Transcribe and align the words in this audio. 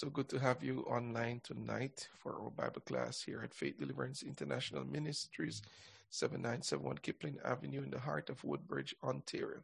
So 0.00 0.08
good 0.08 0.30
to 0.30 0.38
have 0.38 0.64
you 0.64 0.80
online 0.88 1.42
tonight 1.44 2.08
for 2.16 2.40
our 2.40 2.48
Bible 2.48 2.80
class 2.80 3.20
here 3.20 3.42
at 3.44 3.52
Faith 3.52 3.78
Deliverance 3.78 4.22
International 4.22 4.82
Ministries, 4.82 5.60
7971 6.08 6.96
Kipling 7.02 7.36
Avenue 7.44 7.82
in 7.82 7.90
the 7.90 7.98
heart 7.98 8.30
of 8.30 8.42
Woodbridge, 8.42 8.94
Ontario. 9.04 9.60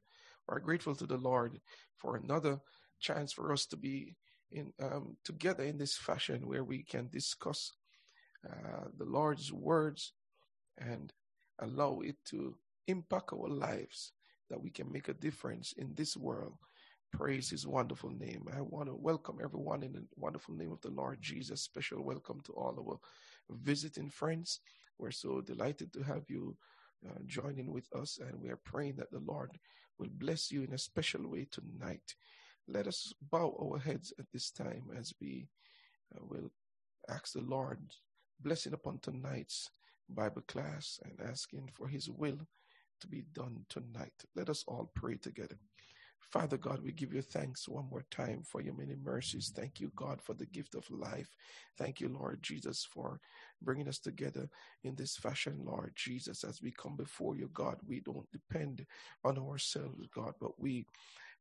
We're 0.46 0.59
grateful 0.61 0.95
to 0.96 1.07
the 1.07 1.17
Lord 1.17 1.59
for 1.96 2.17
another 2.17 2.61
chance 3.01 3.33
for 3.33 3.51
us 3.51 3.64
to 3.69 3.79
be 3.79 4.14
in 4.53 4.75
um, 4.79 5.17
together 5.25 5.64
in 5.64 5.79
this 5.79 5.96
fashion 5.96 6.46
where 6.46 6.64
we 6.64 6.82
can 6.82 7.09
discuss 7.11 7.73
uh, 8.46 8.89
the 8.95 9.07
Lord's 9.07 9.50
words 9.50 10.12
and 10.77 11.14
allow 11.61 12.00
it 12.00 12.16
to 12.27 12.59
impact 12.87 13.32
our 13.32 13.48
lives, 13.48 14.12
that 14.50 14.61
we 14.61 14.68
can 14.68 14.93
make 14.93 15.09
a 15.09 15.14
difference 15.14 15.73
in 15.79 15.95
this 15.95 16.14
world 16.14 16.59
Praise 17.17 17.48
his 17.48 17.67
wonderful 17.67 18.11
name. 18.11 18.46
I 18.55 18.61
want 18.61 18.91
to 18.91 18.95
welcome 18.95 19.39
everyone 19.43 19.82
in 19.82 19.95
the 19.95 20.05
wonderful 20.17 20.55
name 20.55 20.71
of 20.71 20.82
the 20.82 20.91
Lord 20.91 21.17
Jesus. 21.23 21.62
Special 21.62 22.05
welcome 22.05 22.43
to 22.45 22.53
all 22.53 22.77
our 22.79 22.99
visiting 23.59 24.11
friends. 24.11 24.61
We're 24.99 25.13
so 25.13 25.40
delighted 25.40 25.95
to 25.95 26.03
have 26.03 26.25
you 26.29 26.59
uh, 27.09 27.18
joining 27.25 27.73
with 27.73 27.89
us, 27.95 28.18
and 28.21 28.39
we 28.39 28.50
are 28.50 28.61
praying 28.67 28.96
that 28.96 29.11
the 29.11 29.23
Lord 29.26 29.53
will 29.99 30.11
bless 30.13 30.50
you 30.53 30.63
in 30.63 30.75
a 30.75 30.79
special 30.79 31.26
way 31.26 31.49
tonight. 31.50 32.14
Let 32.69 32.87
us 32.87 33.14
bow 33.31 33.56
our 33.62 33.78
heads 33.78 34.12
at 34.19 34.27
this 34.31 34.51
time 34.51 34.91
as 34.98 35.14
we 35.19 35.48
uh, 36.14 36.20
will 36.23 36.51
ask 37.09 37.33
the 37.33 37.41
Lord 37.41 37.81
blessing 38.41 38.75
upon 38.75 38.98
tonight's 38.98 39.70
Bible 40.11 40.42
class 40.47 41.01
and 41.03 41.27
asking 41.27 41.70
for 41.73 41.89
his 41.89 42.11
will 42.11 42.39
to 43.01 43.09
be 43.09 43.25
done 43.33 43.64
tonight. 43.70 44.12
Let 44.34 44.51
us 44.51 44.64
all 44.69 44.91
pray 44.95 45.17
together. 45.17 45.56
Father 46.33 46.58
God, 46.58 46.80
we 46.83 46.92
give 46.92 47.14
you 47.14 47.22
thanks 47.22 47.69
one 47.69 47.89
more 47.91 48.05
time 48.11 48.42
for 48.44 48.61
your 48.62 48.75
many 48.75 48.97
mercies. 48.97 49.53
Thank 49.55 49.80
you, 49.80 49.92
God, 49.97 50.20
for 50.22 50.34
the 50.34 50.47
gift 50.47 50.75
of 50.75 50.91
life. 50.91 51.30
Thank 51.78 52.00
you, 52.00 52.08
Lord 52.08 52.42
Jesus, 52.42 52.86
for 52.92 53.20
bringing 53.62 53.89
us 53.89 53.98
together 53.98 54.48
in 54.84 54.97
this 54.97 55.17
fashion, 55.17 55.61
Lord 55.64 55.92
Jesus, 55.97 56.45
as 56.45 56.62
we 56.62 56.73
come 56.73 56.97
before 56.97 57.36
you, 57.36 57.51
God. 57.55 57.77
We 57.86 58.01
don't 58.01 58.31
depend 58.33 58.86
on 59.25 59.39
ourselves, 59.39 60.06
God, 60.14 60.34
but 60.41 60.61
we 60.61 60.86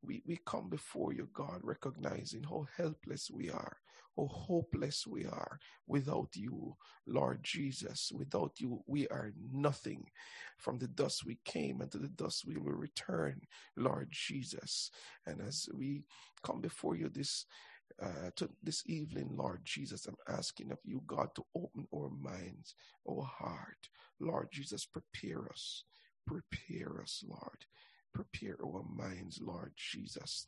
we, 0.03 0.23
we 0.27 0.39
come 0.45 0.69
before 0.69 1.13
you, 1.13 1.29
God, 1.33 1.59
recognizing 1.63 2.43
how 2.43 2.67
helpless 2.77 3.31
we 3.31 3.51
are, 3.51 3.77
how 4.17 4.27
hopeless 4.27 5.07
we 5.07 5.25
are 5.25 5.59
without 5.87 6.29
you, 6.35 6.75
Lord 7.07 7.41
Jesus. 7.43 8.11
Without 8.15 8.53
you, 8.59 8.83
we 8.87 9.07
are 9.09 9.33
nothing. 9.51 10.05
From 10.57 10.79
the 10.79 10.87
dust 10.87 11.25
we 11.25 11.39
came, 11.45 11.81
and 11.81 11.91
to 11.91 11.99
the 11.99 12.09
dust 12.09 12.45
we 12.47 12.57
will 12.57 12.73
return, 12.73 13.41
Lord 13.77 14.09
Jesus. 14.11 14.91
And 15.25 15.41
as 15.41 15.67
we 15.73 16.05
come 16.43 16.61
before 16.61 16.95
you 16.95 17.09
this 17.09 17.45
uh, 18.01 18.31
to 18.37 18.49
this 18.63 18.83
evening, 18.87 19.29
Lord 19.37 19.61
Jesus, 19.65 20.07
I'm 20.07 20.17
asking 20.29 20.71
of 20.71 20.79
you, 20.85 21.03
God, 21.07 21.29
to 21.35 21.43
open 21.55 21.87
our 21.95 22.09
minds, 22.11 22.75
our 23.09 23.23
heart. 23.23 23.89
Lord 24.21 24.49
Jesus, 24.51 24.85
prepare 24.85 25.49
us. 25.51 25.85
Prepare 26.27 27.01
us, 27.01 27.23
Lord. 27.27 27.65
Prepare 28.13 28.57
our 28.65 28.83
minds, 28.95 29.39
Lord 29.41 29.73
Jesus. 29.77 30.47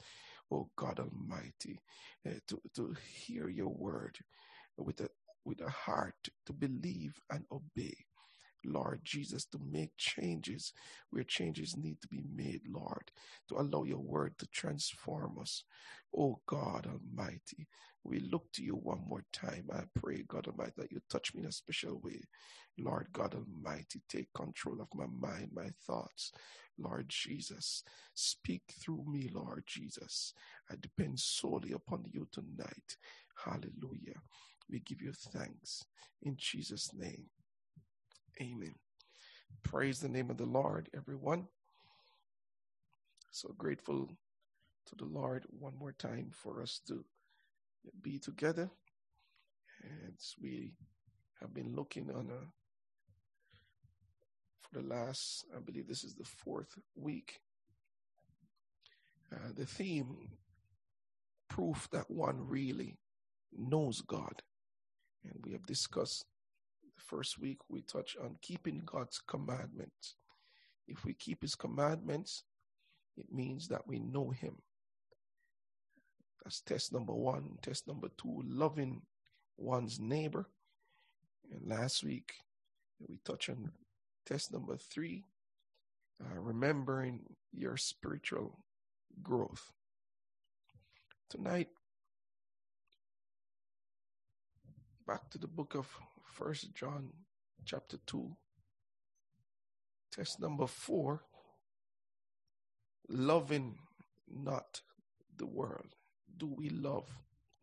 Oh 0.51 0.69
God 0.77 0.99
Almighty, 0.99 1.79
uh, 2.27 2.31
to, 2.49 2.61
to 2.75 2.95
hear 3.25 3.49
your 3.49 3.69
word 3.69 4.17
with 4.77 5.01
a, 5.01 5.09
with 5.45 5.61
a 5.61 5.69
heart 5.69 6.15
to 6.47 6.53
believe 6.53 7.15
and 7.31 7.45
obey. 7.51 7.95
Lord 8.65 9.01
Jesus, 9.03 9.45
to 9.47 9.59
make 9.71 9.91
changes 9.97 10.73
where 11.11 11.23
changes 11.23 11.77
need 11.77 12.01
to 12.01 12.07
be 12.07 12.23
made, 12.35 12.61
Lord, 12.69 13.11
to 13.49 13.55
allow 13.57 13.83
your 13.83 13.99
word 13.99 14.37
to 14.39 14.47
transform 14.47 15.37
us. 15.41 15.63
Oh 16.15 16.39
God 16.47 16.87
Almighty, 16.87 17.67
we 18.03 18.19
look 18.19 18.51
to 18.53 18.63
you 18.63 18.75
one 18.75 19.01
more 19.07 19.25
time. 19.33 19.69
I 19.73 19.83
pray, 19.99 20.23
God 20.27 20.47
Almighty, 20.47 20.73
that 20.77 20.91
you 20.91 21.01
touch 21.09 21.33
me 21.35 21.41
in 21.43 21.47
a 21.49 21.51
special 21.51 21.99
way. 22.03 22.21
Lord 22.79 23.07
God 23.13 23.35
Almighty, 23.35 24.01
take 24.09 24.33
control 24.33 24.81
of 24.81 24.87
my 24.95 25.07
mind, 25.07 25.49
my 25.53 25.69
thoughts. 25.87 26.31
Lord 26.79 27.09
Jesus, 27.09 27.83
speak 28.13 28.63
through 28.81 29.05
me, 29.07 29.29
Lord 29.33 29.63
Jesus. 29.67 30.33
I 30.71 30.75
depend 30.79 31.19
solely 31.19 31.73
upon 31.73 32.05
you 32.11 32.27
tonight. 32.31 32.97
Hallelujah. 33.45 34.21
We 34.69 34.79
give 34.79 35.01
you 35.01 35.13
thanks 35.13 35.85
in 36.23 36.35
Jesus' 36.37 36.91
name. 36.93 37.25
Amen. 38.39 38.75
Praise 39.63 39.99
the 39.99 40.09
name 40.09 40.29
of 40.29 40.37
the 40.37 40.45
Lord, 40.45 40.89
everyone. 40.95 41.47
So 43.31 43.53
grateful 43.57 44.09
to 44.87 44.95
the 44.95 45.05
Lord 45.05 45.45
one 45.49 45.73
more 45.79 45.93
time 45.93 46.29
for 46.31 46.61
us 46.61 46.79
to 46.87 47.03
be 48.01 48.19
together. 48.19 48.69
As 49.83 50.35
we 50.39 50.73
have 51.41 51.53
been 51.53 51.75
looking 51.75 52.11
on 52.11 52.29
a 52.29 52.45
for 54.61 54.81
the 54.81 54.87
last, 54.87 55.45
I 55.55 55.59
believe 55.59 55.87
this 55.87 56.03
is 56.03 56.13
the 56.13 56.25
fourth 56.25 56.77
week. 56.95 57.39
Uh, 59.33 59.51
the 59.55 59.65
theme, 59.65 60.15
proof 61.49 61.87
that 61.91 62.09
one 62.11 62.47
really 62.47 62.97
knows 63.57 64.01
God. 64.01 64.43
And 65.23 65.33
we 65.43 65.53
have 65.53 65.65
discussed 65.65 66.25
First 67.07 67.39
week, 67.39 67.59
we 67.69 67.81
touched 67.81 68.17
on 68.21 68.35
keeping 68.41 68.81
God's 68.85 69.21
commandments. 69.25 70.15
If 70.87 71.05
we 71.05 71.13
keep 71.13 71.41
his 71.41 71.55
commandments, 71.55 72.43
it 73.15 73.31
means 73.31 73.69
that 73.69 73.87
we 73.87 73.99
know 73.99 74.29
him. 74.29 74.57
That's 76.43 76.59
test 76.59 76.91
number 76.91 77.13
one. 77.13 77.57
Test 77.61 77.87
number 77.87 78.09
two, 78.17 78.43
loving 78.45 79.01
one's 79.57 80.01
neighbor. 80.01 80.49
And 81.49 81.65
last 81.65 82.03
week, 82.03 82.33
we 82.99 83.19
touched 83.23 83.49
on 83.49 83.71
test 84.25 84.51
number 84.51 84.75
three, 84.75 85.23
uh, 86.21 86.39
remembering 86.39 87.21
your 87.53 87.77
spiritual 87.77 88.59
growth. 89.23 89.71
Tonight, 91.29 91.69
back 95.07 95.29
to 95.29 95.37
the 95.37 95.47
book 95.47 95.73
of 95.73 95.87
First 96.37 96.75
John 96.75 97.13
chapter 97.65 97.97
2, 98.05 98.37
test 100.11 100.39
number 100.39 100.67
four 100.67 101.23
loving 103.09 103.79
not 104.31 104.81
the 105.35 105.47
world. 105.47 105.95
Do 106.37 106.45
we 106.45 106.69
love 106.69 107.09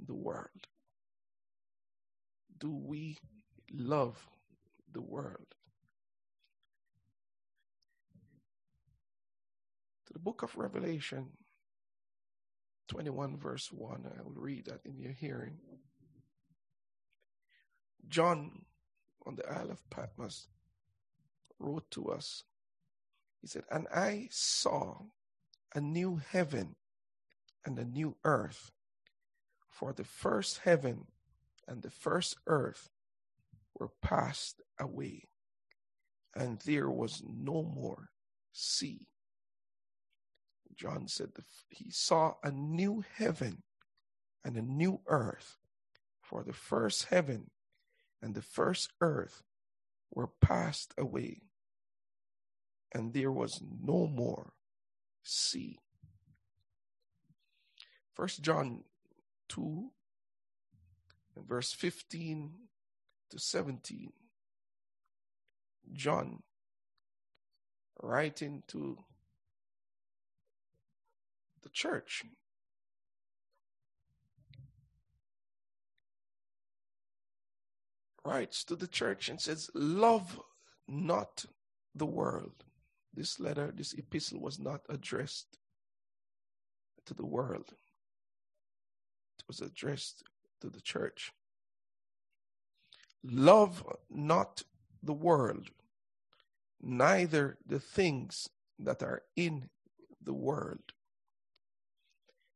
the 0.05 0.17
world? 0.17 0.67
Do 2.59 2.73
we 2.73 3.19
love 3.73 4.27
the 4.93 5.03
world? 5.03 5.55
To 10.07 10.13
the 10.13 10.19
book 10.19 10.43
of 10.43 10.57
Revelation 10.57 11.29
21, 12.89 13.37
verse 13.39 13.71
1, 13.71 14.05
I 14.19 14.23
will 14.23 14.35
read 14.35 14.65
that 14.65 14.81
in 14.85 14.99
your 14.99 15.13
hearing. 15.13 15.59
John 18.09 18.65
on 19.27 19.37
the 19.37 19.49
Isle 19.49 19.71
of 19.71 19.91
Patmos 19.91 20.49
wrote 21.59 21.91
to 21.93 22.11
us. 22.11 22.45
He 23.41 23.47
said, 23.47 23.65
And 23.71 23.87
I 23.95 24.29
saw 24.31 25.03
a 25.75 25.81
new 25.81 26.21
heaven 26.31 26.77
and 27.65 27.79
a 27.79 27.85
new 27.85 28.17
earth, 28.25 28.71
for 29.69 29.93
the 29.93 30.05
first 30.05 30.59
heaven 30.59 31.07
and 31.67 31.83
the 31.83 31.91
first 31.91 32.37
earth 32.47 32.91
were 33.79 33.91
passed 34.03 34.61
away, 34.79 35.25
and 36.35 36.61
there 36.61 36.91
was 36.91 37.23
no 37.27 37.63
more 37.63 38.11
sea. 38.53 39.09
John 40.77 41.09
said 41.09 41.31
he 41.69 41.91
saw 41.91 42.35
a 42.43 42.51
new 42.51 43.05
heaven 43.15 43.63
and 44.45 44.57
a 44.57 44.63
new 44.63 45.01
earth, 45.07 45.59
for 46.21 46.43
the 46.43 46.53
first 46.53 47.07
heaven 47.07 47.51
and 48.25 48.35
the 48.35 48.43
first 48.43 48.91
earth 49.03 49.43
were 50.11 50.27
passed 50.27 50.95
away, 50.97 51.43
and 52.91 53.13
there 53.13 53.31
was 53.31 53.61
no 53.63 54.07
more 54.07 54.55
sea. 55.23 55.79
First 58.15 58.41
John 58.41 58.85
2 59.51 59.91
verse 61.37 61.73
15 61.75 62.53
to 63.29 63.39
17. 63.39 64.13
John 65.93 66.43
writing 68.01 68.63
to 68.69 68.97
the 71.63 71.69
church 71.69 72.25
writes 78.25 78.65
to 78.65 78.77
the 78.77 78.87
church 78.87 79.29
and 79.29 79.41
says, 79.41 79.71
Love 79.75 80.41
not 80.89 81.45
the 81.95 82.07
world. 82.07 82.65
This 83.13 83.39
letter, 83.39 83.73
this 83.75 83.93
epistle 83.95 84.41
was 84.41 84.59
not 84.59 84.81
addressed 84.89 85.59
to 87.07 87.15
the 87.15 87.27
world, 87.27 87.67
it 89.39 89.45
was 89.47 89.61
addressed 89.61 90.23
to 90.61 90.71
the 90.71 90.81
church. 90.81 91.33
Love 93.23 93.85
not 94.11 94.63
the 95.03 95.13
world, 95.13 95.69
neither 96.83 97.59
the 97.67 97.81
things 97.81 98.49
that 98.79 99.03
are 99.03 99.23
in 99.37 99.69
the 100.23 100.35
world. 100.35 100.81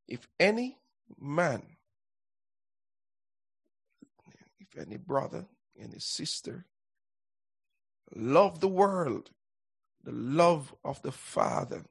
If 0.06 0.26
any 0.40 0.78
man, 1.20 1.62
if 4.60 4.78
any 4.78 4.96
brother, 4.96 5.46
any 5.78 5.98
sister 5.98 6.66
love 8.14 8.60
the 8.60 8.69
world, 8.69 9.30
the 10.02 10.12
love 10.12 10.75
of 10.84 11.02
the 11.02 11.12
Father 11.12 11.84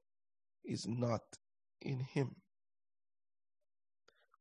is 0.64 0.88
not 0.88 1.22
in 1.82 2.00
him. 2.00 2.36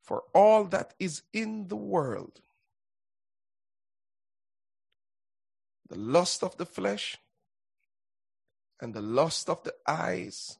For 0.01 0.23
all 0.33 0.65
that 0.65 0.93
is 0.99 1.23
in 1.33 1.67
the 1.67 1.75
world, 1.75 2.41
the 5.89 5.97
lust 5.97 6.43
of 6.43 6.57
the 6.57 6.65
flesh, 6.65 7.17
and 8.79 8.93
the 8.93 9.01
lust 9.01 9.49
of 9.49 9.63
the 9.63 9.73
eyes, 9.87 10.57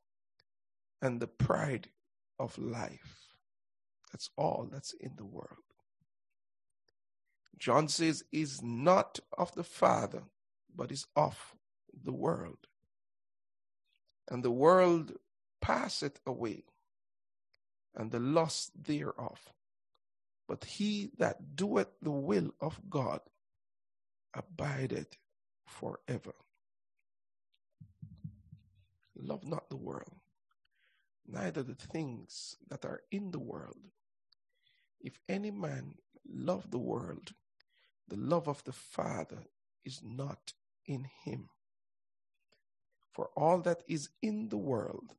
and 1.01 1.19
the 1.19 1.27
pride 1.27 1.89
of 2.39 2.57
life. 2.57 3.27
That's 4.11 4.29
all 4.37 4.67
that's 4.71 4.93
in 4.93 5.13
the 5.15 5.25
world. 5.25 5.66
John 7.57 7.87
says, 7.87 8.23
is 8.31 8.61
not 8.61 9.19
of 9.37 9.53
the 9.55 9.63
Father, 9.63 10.23
but 10.75 10.91
is 10.91 11.07
of 11.15 11.55
the 12.03 12.13
world. 12.13 12.67
And 14.29 14.43
the 14.43 14.51
world 14.51 15.13
passeth 15.61 16.19
away, 16.25 16.65
and 17.95 18.11
the 18.11 18.19
lust 18.19 18.71
thereof. 18.83 19.53
But 20.47 20.65
he 20.65 21.11
that 21.17 21.55
doeth 21.55 21.89
the 22.01 22.11
will 22.11 22.51
of 22.61 22.79
God 22.89 23.21
abideth 24.33 25.17
forever. 25.65 26.35
Love 29.15 29.45
not 29.45 29.69
the 29.69 29.77
world, 29.77 30.13
neither 31.27 31.63
the 31.63 31.73
things 31.73 32.55
that 32.69 32.85
are 32.85 33.01
in 33.11 33.31
the 33.31 33.39
world. 33.39 33.89
If 35.01 35.19
any 35.27 35.51
man 35.51 35.95
love 36.29 36.69
the 36.69 36.77
world, 36.77 37.33
the 38.07 38.17
love 38.17 38.47
of 38.47 38.63
the 38.63 38.73
Father 38.73 39.43
is 39.85 40.01
not 40.03 40.53
in 40.85 41.07
him. 41.23 41.49
For 43.11 43.29
all 43.35 43.59
that 43.61 43.83
is 43.87 44.09
in 44.21 44.49
the 44.49 44.57
world, 44.57 45.13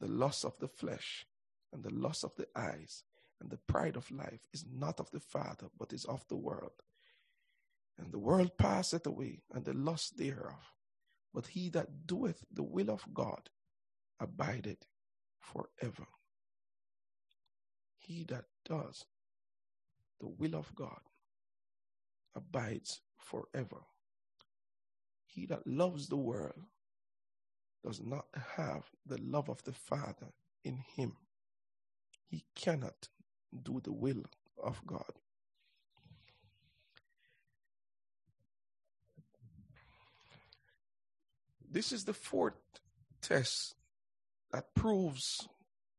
the 0.00 0.08
lust 0.08 0.44
of 0.44 0.58
the 0.58 0.68
flesh, 0.68 1.26
and 1.72 1.82
the 1.82 1.92
lust 1.92 2.24
of 2.24 2.34
the 2.36 2.46
eyes, 2.54 3.02
and 3.40 3.50
the 3.50 3.58
pride 3.66 3.96
of 3.96 4.10
life, 4.10 4.46
is 4.52 4.64
not 4.70 5.00
of 5.00 5.10
the 5.10 5.20
Father, 5.20 5.66
but 5.78 5.92
is 5.92 6.04
of 6.04 6.26
the 6.28 6.36
world. 6.36 6.82
And 7.98 8.12
the 8.12 8.18
world 8.18 8.56
passeth 8.56 9.06
away, 9.06 9.42
and 9.52 9.64
the 9.64 9.72
lust 9.74 10.16
thereof. 10.16 10.72
But 11.34 11.48
he 11.48 11.68
that 11.70 12.06
doeth 12.06 12.44
the 12.52 12.62
will 12.62 12.90
of 12.90 13.04
God 13.12 13.50
abideth 14.20 14.86
forever. 15.40 16.06
He 17.98 18.24
that 18.24 18.44
does 18.64 19.04
the 20.20 20.28
will 20.28 20.54
of 20.54 20.74
God 20.74 21.00
abides 22.36 23.00
forever. 23.18 23.82
He 25.26 25.46
that 25.46 25.66
loves 25.66 26.08
the 26.08 26.16
world 26.16 26.62
does 27.84 28.00
not 28.02 28.26
have 28.56 28.84
the 29.06 29.20
love 29.20 29.48
of 29.48 29.62
the 29.64 29.72
Father 29.72 30.32
in 30.64 30.78
him. 30.96 31.16
He 32.28 32.44
cannot 32.54 33.08
do 33.62 33.80
the 33.82 33.92
will 33.92 34.24
of 34.62 34.80
God. 34.86 35.12
This 41.70 41.92
is 41.92 42.04
the 42.04 42.14
fourth 42.14 42.54
test 43.20 43.74
that 44.52 44.74
proves 44.74 45.46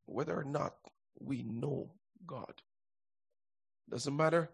whether 0.05 0.35
or 0.35 0.43
not 0.43 0.73
we 1.19 1.43
know 1.43 1.91
God. 2.25 2.61
Doesn't 3.89 4.15
matter 4.15 4.49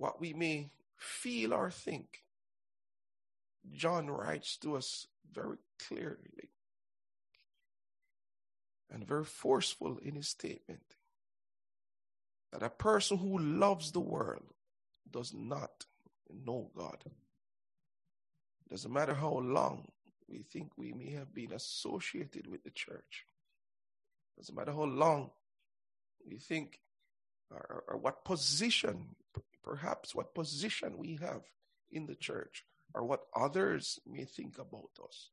what 0.00 0.18
we 0.18 0.32
may 0.32 0.70
feel 0.96 1.52
or 1.52 1.70
think. 1.70 2.24
John 3.70 4.10
writes 4.10 4.56
to 4.62 4.76
us 4.76 5.06
very 5.30 5.58
clearly 5.86 6.48
and 8.90 9.06
very 9.06 9.24
forceful 9.24 9.98
in 9.98 10.14
his 10.14 10.28
statement 10.28 10.96
that 12.50 12.62
a 12.62 12.70
person 12.70 13.18
who 13.18 13.38
loves 13.38 13.92
the 13.92 14.00
world 14.00 14.54
does 15.08 15.34
not 15.34 15.84
know 16.32 16.70
God. 16.74 17.04
Doesn't 18.70 18.92
matter 18.92 19.14
how 19.14 19.34
long 19.34 19.86
we 20.26 20.38
think 20.38 20.70
we 20.78 20.92
may 20.92 21.10
have 21.10 21.34
been 21.34 21.52
associated 21.52 22.46
with 22.46 22.64
the 22.64 22.70
church. 22.70 23.26
Doesn't 24.38 24.56
matter 24.56 24.72
how 24.72 24.84
long 24.84 25.30
we 26.26 26.38
think 26.38 26.80
or, 27.50 27.84
or 27.86 27.96
what 27.98 28.24
position, 28.24 29.16
perhaps 29.62 30.14
what 30.14 30.34
position 30.34 30.98
we 30.98 31.18
have 31.20 31.42
in 31.90 32.06
the 32.06 32.14
church 32.14 32.64
or 32.94 33.04
what 33.04 33.26
others 33.36 33.98
may 34.06 34.24
think 34.24 34.58
about 34.58 34.90
us. 35.04 35.30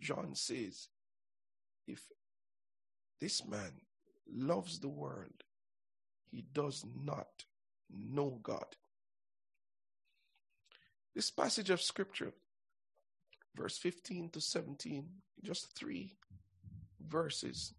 John 0.00 0.34
says, 0.34 0.88
if 1.86 2.00
this 3.20 3.46
man 3.46 3.72
loves 4.32 4.78
the 4.78 4.88
world, 4.88 5.44
he 6.30 6.44
does 6.52 6.84
not 7.04 7.44
know 7.90 8.38
God. 8.42 8.76
This 11.14 11.30
passage 11.30 11.70
of 11.70 11.82
scripture, 11.82 12.32
verse 13.54 13.76
15 13.76 14.30
to 14.30 14.40
17, 14.40 15.06
just 15.42 15.76
three 15.76 16.16
verses 17.06 17.74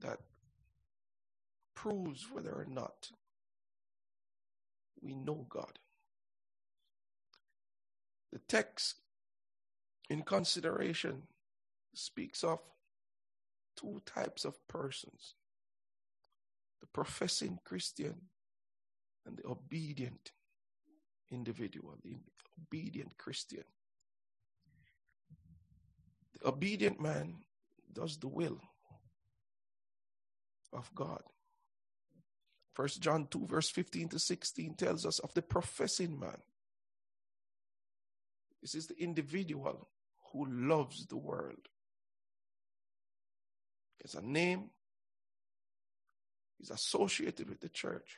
that 0.00 0.18
proves 1.80 2.26
whether 2.30 2.50
or 2.50 2.66
not 2.68 3.10
we 5.00 5.14
know 5.14 5.46
God. 5.48 5.78
The 8.32 8.40
text 8.48 8.96
in 10.10 10.22
consideration 10.22 11.22
speaks 11.94 12.44
of 12.44 12.58
two 13.76 14.02
types 14.04 14.44
of 14.44 14.54
persons 14.68 15.34
the 16.82 16.86
professing 16.86 17.58
Christian 17.64 18.14
and 19.26 19.38
the 19.38 19.46
obedient 19.48 20.32
individual, 21.30 21.94
the 22.04 22.16
obedient 22.62 23.16
Christian. 23.16 23.64
The 26.38 26.48
obedient 26.48 27.00
man 27.00 27.36
does 27.92 28.18
the 28.18 28.28
will 28.28 28.60
of 30.72 30.90
God. 30.94 31.22
First 32.80 33.02
John 33.02 33.26
2, 33.30 33.46
verse 33.46 33.68
15 33.68 34.08
to 34.08 34.18
16 34.18 34.72
tells 34.72 35.04
us 35.04 35.18
of 35.18 35.34
the 35.34 35.42
professing 35.42 36.18
man. 36.18 36.38
This 38.62 38.74
is 38.74 38.86
the 38.86 38.98
individual 38.98 39.86
who 40.32 40.46
loves 40.46 41.04
the 41.04 41.18
world. 41.18 41.68
It's 44.02 44.14
a 44.14 44.22
name. 44.22 44.70
He's 46.56 46.70
associated 46.70 47.50
with 47.50 47.60
the 47.60 47.68
church, 47.68 48.16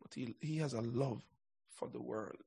but 0.00 0.14
he, 0.14 0.36
he 0.40 0.58
has 0.58 0.74
a 0.74 0.80
love 0.80 1.24
for 1.68 1.88
the 1.88 2.00
world. 2.00 2.44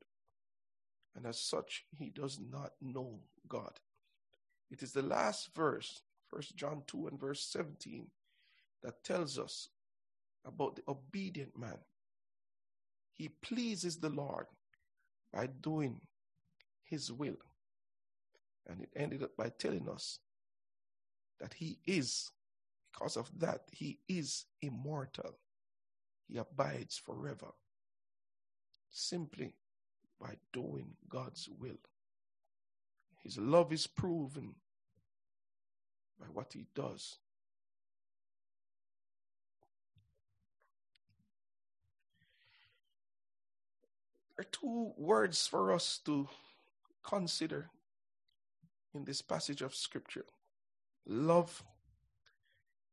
And 1.13 1.25
as 1.25 1.41
such, 1.41 1.84
he 2.00 2.10
does 2.10 2.39
not 2.39 2.72
know 2.81 3.19
God. 3.50 3.74
It 4.72 4.81
is 4.81 4.93
the 4.93 5.01
last 5.01 5.53
verse, 5.53 6.03
First 6.29 6.55
John 6.55 6.84
2 6.88 7.07
and 7.07 7.19
verse 7.19 7.43
17, 7.43 8.07
that 8.81 9.03
tells 9.03 9.38
us 9.38 9.67
about 10.48 10.75
the 10.75 10.84
obedient 10.88 11.58
man. 11.58 11.77
He 13.13 13.30
pleases 13.30 13.98
the 13.98 14.10
Lord 14.10 14.46
by 15.34 15.48
doing 15.48 16.00
his 16.84 17.12
will. 17.12 17.38
And 18.68 18.82
it 18.82 18.89
ended 18.96 19.24
up 19.24 19.36
by 19.38 19.50
telling 19.58 19.88
us 19.89 20.20
that 21.39 21.54
he 21.54 21.80
is, 21.86 22.32
because 22.92 23.18
of 23.18 23.30
that, 23.39 23.62
he 23.72 24.00
is 24.08 24.46
immortal. 24.62 25.38
He 26.27 26.38
abides 26.38 26.98
forever 26.98 27.48
simply 28.89 29.54
by 30.20 30.36
doing 30.51 30.88
God's 31.10 31.48
will. 31.60 31.80
His 33.24 33.38
love 33.38 33.72
is 33.74 33.88
proven 33.88 34.56
by 36.20 36.27
what 36.27 36.54
he 36.54 36.66
does. 36.75 37.18
Are 44.38 44.46
two 44.46 44.94
words 44.98 45.48
for 45.48 45.72
us 45.74 46.00
to 46.06 46.27
consider 47.03 47.70
in 48.94 49.06
this 49.06 49.22
passage 49.22 49.62
of 49.62 49.74
scripture 49.75 50.25
love 51.06 51.63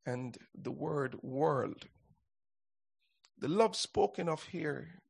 and 0.06 0.38
the 0.54 0.70
word 0.70 1.16
world. 1.22 1.86
The 3.38 3.48
love 3.48 3.74
spoken 3.74 4.28
of 4.28 4.44
here 4.44 5.00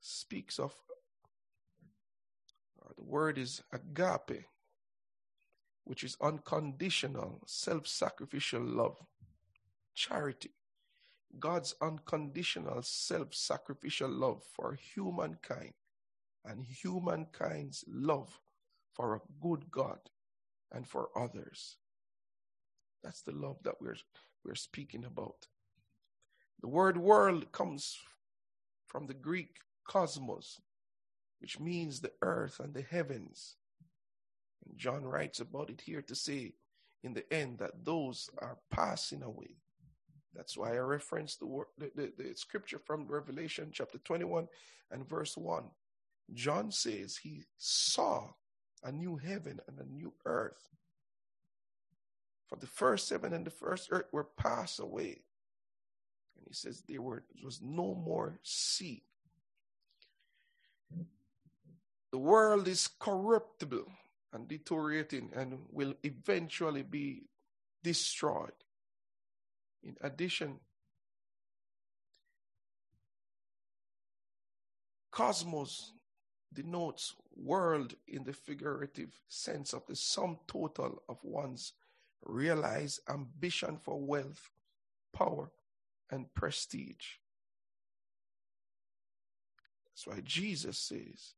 speaks 0.00 0.58
of, 0.58 0.74
the 2.96 3.02
word 3.02 3.38
is 3.38 3.62
agape, 3.72 4.44
which 5.84 6.04
is 6.04 6.16
unconditional, 6.20 7.40
self 7.46 7.88
sacrificial 7.88 8.62
love, 8.62 8.96
charity. 9.94 10.50
God's 11.38 11.74
unconditional 11.80 12.82
self 12.82 13.34
sacrificial 13.34 14.10
love 14.10 14.42
for 14.54 14.74
humankind 14.74 15.72
and 16.44 16.64
humankind's 16.64 17.84
love 17.88 18.40
for 18.92 19.14
a 19.14 19.20
good 19.40 19.70
God 19.70 19.98
and 20.72 20.86
for 20.86 21.08
others. 21.16 21.76
That's 23.02 23.22
the 23.22 23.32
love 23.32 23.56
that 23.64 23.80
we're, 23.80 23.96
we're 24.44 24.54
speaking 24.54 25.04
about. 25.04 25.46
The 26.60 26.68
word 26.68 26.96
world 26.96 27.52
comes 27.52 27.98
from 28.86 29.06
the 29.06 29.14
Greek 29.14 29.58
cosmos, 29.86 30.60
which 31.40 31.60
means 31.60 32.00
the 32.00 32.12
earth 32.22 32.60
and 32.60 32.72
the 32.72 32.82
heavens. 32.82 33.56
And 34.66 34.78
John 34.78 35.04
writes 35.04 35.40
about 35.40 35.70
it 35.70 35.82
here 35.84 36.02
to 36.02 36.14
say 36.14 36.54
in 37.02 37.12
the 37.12 37.30
end 37.32 37.58
that 37.58 37.84
those 37.84 38.30
are 38.38 38.58
passing 38.70 39.22
away. 39.22 39.56
That's 40.34 40.56
why 40.56 40.74
I 40.74 40.78
reference 40.78 41.36
the, 41.36 41.64
the, 41.78 41.90
the, 41.94 42.12
the 42.16 42.34
scripture 42.34 42.78
from 42.78 43.06
Revelation 43.06 43.70
chapter 43.72 43.98
21 43.98 44.48
and 44.90 45.08
verse 45.08 45.36
1. 45.36 45.64
John 46.32 46.70
says 46.70 47.16
he 47.16 47.44
saw 47.58 48.30
a 48.82 48.90
new 48.90 49.16
heaven 49.16 49.60
and 49.68 49.78
a 49.78 49.92
new 49.92 50.12
earth. 50.24 50.68
For 52.48 52.56
the 52.56 52.66
first 52.66 53.10
heaven 53.10 53.32
and 53.32 53.46
the 53.46 53.50
first 53.50 53.88
earth 53.90 54.06
were 54.12 54.24
passed 54.24 54.80
away. 54.80 55.22
And 56.36 56.46
he 56.46 56.54
says 56.54 56.82
there 56.88 57.02
were, 57.02 57.24
there 57.34 57.44
was 57.44 57.60
no 57.62 57.94
more 57.94 58.38
sea. 58.42 59.02
The 62.10 62.18
world 62.18 62.68
is 62.68 62.88
corruptible 63.00 63.90
and 64.32 64.46
deteriorating 64.46 65.30
and 65.34 65.58
will 65.70 65.94
eventually 66.02 66.82
be 66.82 67.24
destroyed. 67.82 68.52
In 69.84 69.96
addition, 70.00 70.58
cosmos 75.12 75.92
denotes 76.52 77.14
world 77.36 77.94
in 78.08 78.24
the 78.24 78.32
figurative 78.32 79.12
sense 79.28 79.74
of 79.74 79.86
the 79.86 79.94
sum 79.94 80.38
total 80.46 81.02
of 81.08 81.18
one's 81.22 81.72
realized 82.24 83.00
ambition 83.10 83.76
for 83.76 84.00
wealth, 84.00 84.50
power, 85.12 85.50
and 86.10 86.32
prestige. 86.32 87.18
That's 89.86 90.06
why 90.06 90.22
Jesus 90.24 90.78
says, 90.78 91.34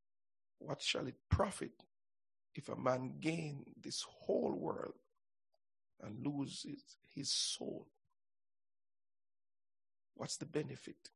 What 0.59 0.81
shall 0.81 1.09
it 1.09 1.17
profit 1.31 1.73
if 2.55 2.69
a 2.69 2.77
man 2.77 3.15
gain 3.21 3.65
this 3.83 4.05
whole 4.09 4.55
world 4.55 4.95
and 6.01 6.25
loses 6.25 6.97
his 7.15 7.31
soul? 7.31 7.89
What's 10.17 10.39
the 10.39 10.47
benefit? 10.47 11.11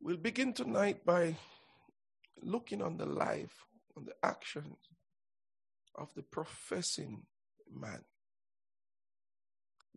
We'll 0.00 0.18
begin 0.18 0.52
tonight 0.52 1.04
by 1.04 1.36
looking 2.42 2.82
on 2.82 2.96
the 2.96 3.06
life, 3.06 3.64
on 3.96 4.04
the 4.04 4.14
actions 4.22 4.76
of 5.94 6.12
the 6.14 6.22
professing 6.22 7.22
man, 7.72 8.04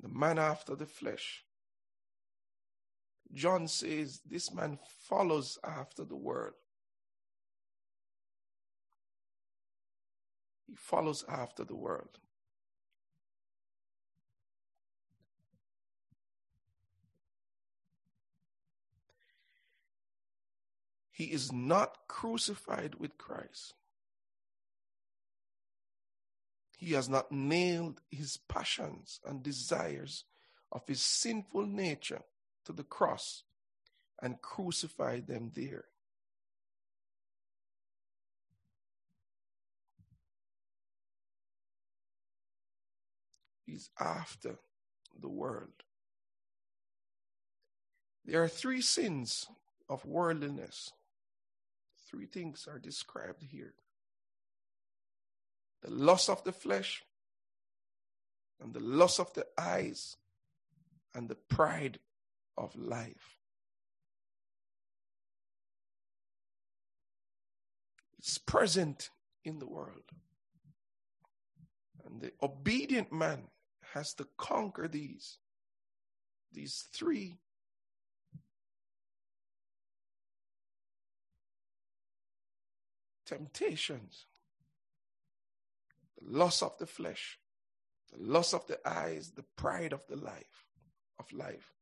the 0.01 0.09
man 0.09 0.39
after 0.39 0.75
the 0.75 0.85
flesh. 0.85 1.43
John 3.33 3.67
says 3.67 4.21
this 4.25 4.53
man 4.53 4.79
follows 5.07 5.57
after 5.63 6.05
the 6.05 6.15
world. 6.15 6.53
He 10.67 10.75
follows 10.75 11.25
after 11.27 11.63
the 11.63 11.75
world. 11.75 12.19
He 21.13 21.25
is 21.25 21.51
not 21.53 21.95
crucified 22.07 22.95
with 22.95 23.19
Christ. 23.19 23.75
He 26.75 26.93
has 26.93 27.07
not 27.07 27.31
nailed 27.31 28.01
his 28.09 28.37
passions 28.49 29.19
and 29.23 29.43
desires 29.43 30.25
of 30.71 30.87
his 30.87 31.03
sinful 31.03 31.67
nature 31.67 32.23
to 32.65 32.73
the 32.73 32.83
cross 32.83 33.43
and 34.23 34.41
crucified 34.41 35.27
them 35.27 35.51
there. 35.53 35.85
He's 43.67 43.91
after 43.99 44.55
the 45.21 45.29
world. 45.29 45.83
There 48.25 48.43
are 48.43 48.47
three 48.47 48.81
sins 48.81 49.47
of 49.87 50.05
worldliness 50.05 50.91
Three 52.13 52.27
things 52.27 52.67
are 52.67 52.77
described 52.77 53.41
here 53.41 53.73
the 55.81 55.89
loss 55.89 56.29
of 56.29 56.43
the 56.43 56.51
flesh, 56.51 57.03
and 58.61 58.71
the 58.71 58.79
loss 58.79 59.19
of 59.19 59.33
the 59.33 59.47
eyes, 59.57 60.15
and 61.15 61.27
the 61.27 61.35
pride 61.35 61.97
of 62.55 62.75
life. 62.75 63.39
It's 68.19 68.37
present 68.37 69.09
in 69.43 69.57
the 69.57 69.67
world. 69.67 70.11
And 72.05 72.21
the 72.21 72.31
obedient 72.43 73.11
man 73.11 73.47
has 73.93 74.13
to 74.13 74.27
conquer 74.37 74.87
these, 74.87 75.39
these 76.51 76.85
three 76.93 77.39
temptations, 83.25 84.25
the 86.21 86.37
loss 86.37 86.61
of 86.61 86.77
the 86.77 86.85
flesh, 86.85 87.39
the 88.11 88.23
loss 88.23 88.53
of 88.53 88.67
the 88.67 88.79
eyes, 88.87 89.31
the 89.31 89.45
pride 89.55 89.93
of 89.93 90.05
the 90.07 90.15
life, 90.15 90.65
of 91.19 91.31
life. 91.31 91.73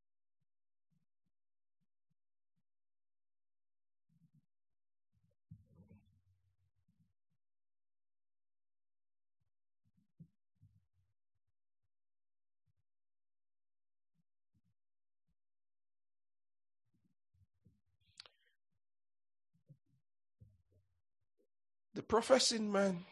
Professing 22.11 22.69
man, 22.69 23.05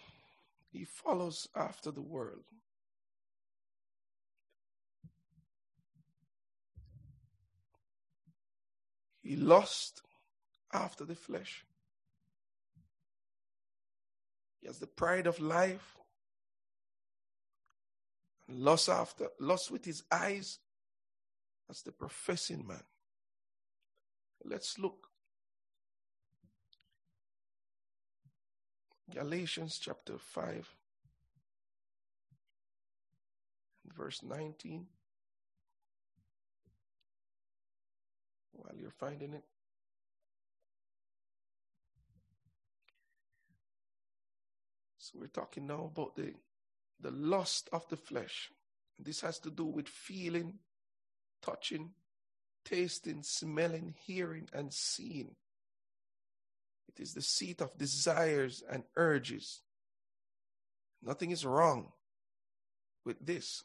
he 0.73 0.83
follows 0.83 1.47
after 1.55 1.89
the 1.89 2.01
world. 2.01 2.43
He 9.21 9.37
lost 9.37 10.01
after 10.73 11.05
the 11.05 11.15
flesh. 11.15 11.63
He 14.59 14.67
has 14.67 14.79
the 14.79 14.87
pride 14.87 15.27
of 15.27 15.39
life. 15.39 15.95
Lost 18.49 18.89
after 18.89 19.27
lost 19.39 19.71
with 19.71 19.85
his 19.85 20.03
eyes. 20.11 20.59
That's 21.69 21.83
the 21.83 21.93
professing 21.93 22.67
man. 22.67 22.83
Let's 24.43 24.77
look 24.77 25.08
Galatians 29.13 29.79
chapter 29.81 30.17
5, 30.17 30.69
verse 33.97 34.21
19. 34.23 34.85
While 38.51 38.75
you're 38.77 38.91
finding 38.91 39.33
it, 39.33 39.43
so 44.97 45.17
we're 45.19 45.27
talking 45.27 45.65
now 45.65 45.89
about 45.91 46.15
the, 46.15 46.33
the 46.99 47.11
lust 47.11 47.69
of 47.71 47.87
the 47.89 47.97
flesh. 47.97 48.51
This 48.99 49.21
has 49.21 49.39
to 49.39 49.49
do 49.49 49.65
with 49.65 49.87
feeling, 49.87 50.59
touching, 51.41 51.91
tasting, 52.63 53.23
smelling, 53.23 53.95
hearing, 54.05 54.49
and 54.53 54.71
seeing. 54.71 55.35
Is 56.99 57.13
the 57.13 57.21
seat 57.21 57.61
of 57.61 57.77
desires 57.77 58.61
and 58.69 58.83
urges. 58.97 59.61
Nothing 61.01 61.31
is 61.31 61.45
wrong 61.45 61.93
with 63.05 63.25
this. 63.25 63.63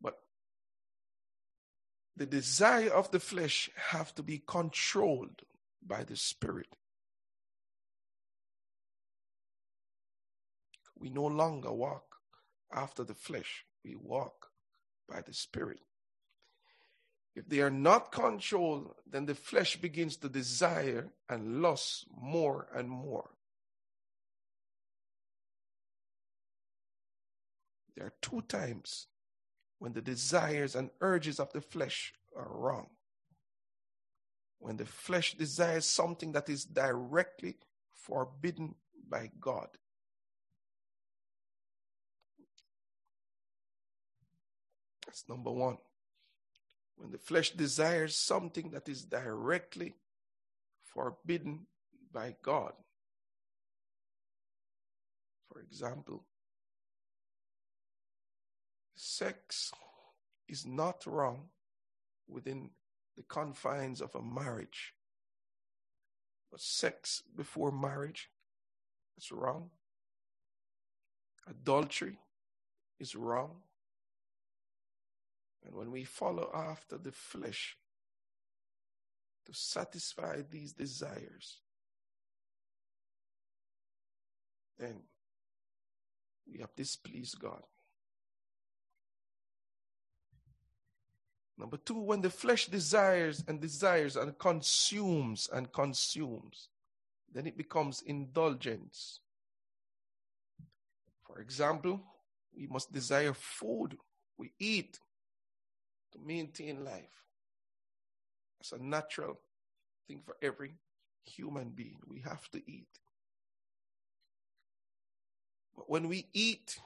But 0.00 0.18
the 2.16 2.24
desire 2.24 2.88
of 2.88 3.10
the 3.10 3.20
flesh 3.20 3.68
have 3.90 4.14
to 4.14 4.22
be 4.22 4.38
controlled 4.38 5.42
by 5.86 6.04
the 6.04 6.16
spirit. 6.16 6.74
We 10.98 11.10
no 11.10 11.26
longer 11.26 11.72
walk 11.72 12.16
after 12.72 13.04
the 13.04 13.14
flesh, 13.14 13.66
we 13.84 13.96
walk 13.96 14.48
by 15.06 15.20
the 15.20 15.34
spirit. 15.34 15.80
If 17.36 17.50
they 17.50 17.60
are 17.60 17.70
not 17.70 18.12
controlled, 18.12 18.94
then 19.06 19.26
the 19.26 19.34
flesh 19.34 19.76
begins 19.76 20.16
to 20.16 20.28
desire 20.30 21.12
and 21.28 21.60
lust 21.60 22.06
more 22.10 22.66
and 22.74 22.88
more. 22.88 23.28
There 27.94 28.06
are 28.06 28.14
two 28.22 28.40
times 28.48 29.08
when 29.78 29.92
the 29.92 30.00
desires 30.00 30.74
and 30.74 30.88
urges 31.02 31.38
of 31.38 31.52
the 31.52 31.60
flesh 31.60 32.14
are 32.34 32.48
wrong. 32.48 32.88
When 34.58 34.78
the 34.78 34.86
flesh 34.86 35.34
desires 35.34 35.84
something 35.84 36.32
that 36.32 36.48
is 36.48 36.64
directly 36.64 37.56
forbidden 37.92 38.76
by 39.10 39.30
God. 39.38 39.68
That's 45.04 45.28
number 45.28 45.50
one. 45.50 45.76
When 46.96 47.10
the 47.10 47.18
flesh 47.18 47.50
desires 47.50 48.16
something 48.16 48.70
that 48.70 48.88
is 48.88 49.04
directly 49.04 49.94
forbidden 50.82 51.66
by 52.12 52.36
God. 52.42 52.72
For 55.52 55.60
example, 55.60 56.24
sex 58.94 59.72
is 60.48 60.66
not 60.66 61.06
wrong 61.06 61.48
within 62.28 62.70
the 63.16 63.22
confines 63.22 64.00
of 64.00 64.14
a 64.14 64.22
marriage. 64.22 64.94
But 66.50 66.60
sex 66.60 67.22
before 67.36 67.72
marriage 67.72 68.30
is 69.18 69.30
wrong. 69.32 69.70
Adultery 71.48 72.18
is 72.98 73.14
wrong. 73.14 73.62
And 75.66 75.74
when 75.74 75.90
we 75.90 76.04
follow 76.04 76.50
after 76.54 76.96
the 76.96 77.10
flesh 77.10 77.76
to 79.46 79.52
satisfy 79.52 80.42
these 80.48 80.72
desires, 80.72 81.60
then 84.78 85.00
we 86.50 86.60
have 86.60 86.74
displeased 86.76 87.40
God. 87.40 87.62
Number 91.58 91.78
two, 91.78 91.98
when 91.98 92.20
the 92.20 92.30
flesh 92.30 92.66
desires 92.66 93.42
and 93.48 93.60
desires 93.60 94.16
and 94.16 94.38
consumes 94.38 95.48
and 95.52 95.72
consumes, 95.72 96.68
then 97.32 97.46
it 97.46 97.56
becomes 97.56 98.02
indulgence. 98.02 99.20
For 101.26 101.40
example, 101.40 102.00
we 102.54 102.66
must 102.66 102.92
desire 102.92 103.32
food. 103.32 103.96
We 104.38 104.52
eat 104.58 105.00
to 106.16 106.26
maintain 106.26 106.84
life. 106.84 107.24
It's 108.60 108.72
a 108.72 108.82
natural 108.82 109.38
thing 110.08 110.20
for 110.24 110.36
every 110.42 110.74
human 111.24 111.70
being. 111.70 111.98
We 112.08 112.20
have 112.20 112.50
to 112.52 112.58
eat. 112.66 112.88
But 115.76 115.90
when 115.90 116.08
we 116.08 116.26
eat 116.32 116.78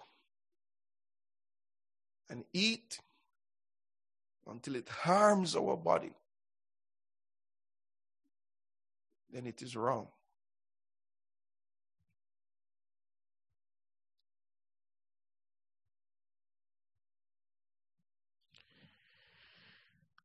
and 2.29 2.45
eat 2.53 2.99
until 4.49 4.75
it 4.77 4.89
harms 4.89 5.55
our 5.55 5.77
body, 5.77 6.13
then 9.33 9.47
it 9.47 9.63
is 9.63 9.77
wrong. 9.77 10.09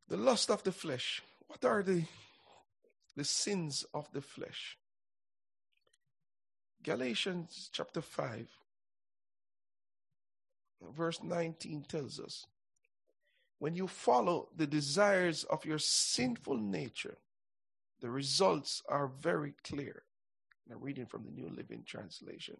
The 0.07 0.17
lust 0.17 0.51
of 0.51 0.63
the 0.63 0.71
flesh. 0.71 1.21
What 1.47 1.65
are 1.65 1.81
the, 1.81 2.03
the 3.15 3.23
sins 3.23 3.85
of 3.93 4.11
the 4.11 4.21
flesh? 4.21 4.77
Galatians 6.83 7.69
chapter 7.73 8.01
5, 8.01 8.47
verse 10.95 11.23
19 11.23 11.85
tells 11.87 12.19
us 12.19 12.45
when 13.57 13.73
you 13.73 13.87
follow 13.87 14.49
the 14.55 14.67
desires 14.67 15.43
of 15.45 15.65
your 15.65 15.79
sinful 15.79 16.57
nature, 16.57 17.17
the 18.01 18.09
results 18.09 18.83
are 18.87 19.07
very 19.07 19.53
clear. 19.63 20.03
I'm 20.71 20.81
reading 20.81 21.05
from 21.05 21.23
the 21.23 21.31
New 21.31 21.49
Living 21.49 21.83
Translation. 21.85 22.57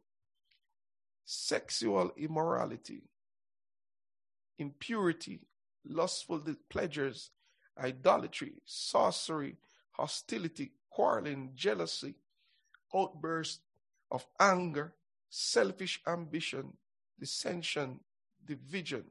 Sexual 1.26 2.12
immorality, 2.18 3.04
impurity, 4.58 5.42
lustful 5.84 6.42
pleasures, 6.70 7.32
idolatry, 7.78 8.54
sorcery, 8.66 9.58
hostility, 9.92 10.72
quarreling, 10.90 11.52
jealousy, 11.56 12.16
outbursts 12.94 13.60
of 14.12 14.26
anger, 14.40 14.94
selfish 15.30 16.02
ambition, 16.08 16.74
dissension, 17.20 18.00
division, 18.46 19.04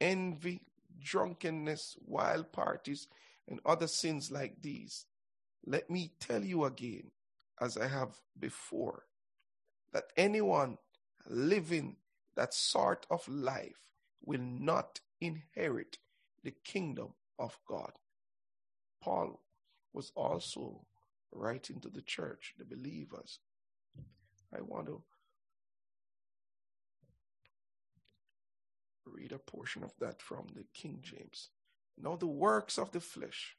envy, 0.00 0.62
drunkenness, 1.00 1.96
wild 2.06 2.52
parties, 2.52 3.08
and 3.48 3.60
other 3.66 3.86
sins 3.86 4.30
like 4.30 4.60
these. 4.60 5.06
Let 5.66 5.90
me 5.90 6.12
tell 6.20 6.44
you 6.44 6.64
again, 6.64 7.10
as 7.60 7.76
I 7.76 7.86
have 7.88 8.16
before, 8.38 9.04
that 9.92 10.04
anyone 10.16 10.78
living 11.28 11.96
that 12.34 12.54
sort 12.54 13.06
of 13.10 13.26
life 13.28 13.90
will 14.24 14.40
not 14.40 15.00
inherit 15.20 15.98
the 16.42 16.52
kingdom 16.64 17.14
of 17.42 17.58
God. 17.68 17.92
Paul 19.02 19.42
was 19.92 20.12
also 20.14 20.86
writing 21.32 21.80
to 21.80 21.88
the 21.88 22.02
church, 22.02 22.54
the 22.56 22.64
believers. 22.64 23.40
I 24.56 24.60
want 24.60 24.86
to 24.86 25.02
read 29.04 29.32
a 29.32 29.38
portion 29.38 29.82
of 29.82 29.92
that 29.98 30.22
from 30.22 30.46
the 30.54 30.64
King 30.72 31.00
James. 31.02 31.50
Now 32.00 32.16
the 32.16 32.26
works 32.26 32.78
of 32.78 32.92
the 32.92 33.00
flesh 33.00 33.56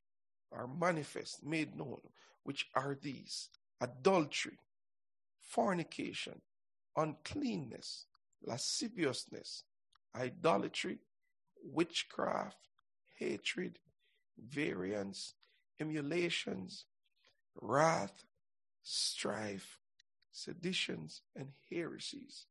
are 0.52 0.68
manifest, 0.68 1.46
made 1.46 1.76
known, 1.76 2.00
which 2.44 2.68
are 2.76 2.98
these 3.02 3.50
adultery, 3.82 4.60
fornication, 5.42 6.42
uncleanness, 6.96 8.06
lasciviousness, 8.46 9.64
idolatry, 10.16 11.00
witchcraft, 11.64 12.58
hatred, 13.24 13.80
variance, 14.38 15.34
emulations, 15.80 16.86
wrath, 17.56 18.26
strife, 18.82 19.80
seditions, 20.32 21.22
and 21.36 21.50
heresies, 21.70 22.48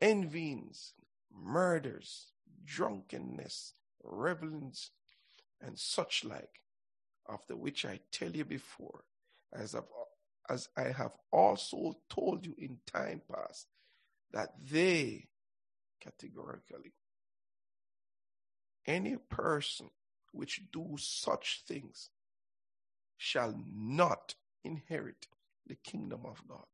envyings, 0.00 0.92
murders, 1.34 2.26
drunkenness, 2.64 3.74
revelings, 4.04 4.90
and 5.60 5.78
such 5.78 6.24
like, 6.24 6.60
after 7.28 7.56
which 7.56 7.84
I 7.84 8.00
tell 8.10 8.30
you 8.30 8.44
before, 8.44 9.04
as, 9.52 9.74
I've, 9.74 9.84
as 10.48 10.68
I 10.76 10.92
have 10.92 11.12
also 11.32 11.94
told 12.08 12.46
you 12.46 12.54
in 12.58 12.78
time 12.86 13.22
past, 13.32 13.66
that 14.32 14.50
they 14.70 15.28
categorically 16.00 16.92
any 18.86 19.16
person 19.16 19.90
which 20.32 20.62
do 20.72 20.96
such 20.98 21.62
things 21.66 22.10
shall 23.16 23.54
not 23.74 24.34
inherit 24.64 25.26
the 25.66 25.76
kingdom 25.76 26.20
of 26.24 26.42
God. 26.48 26.64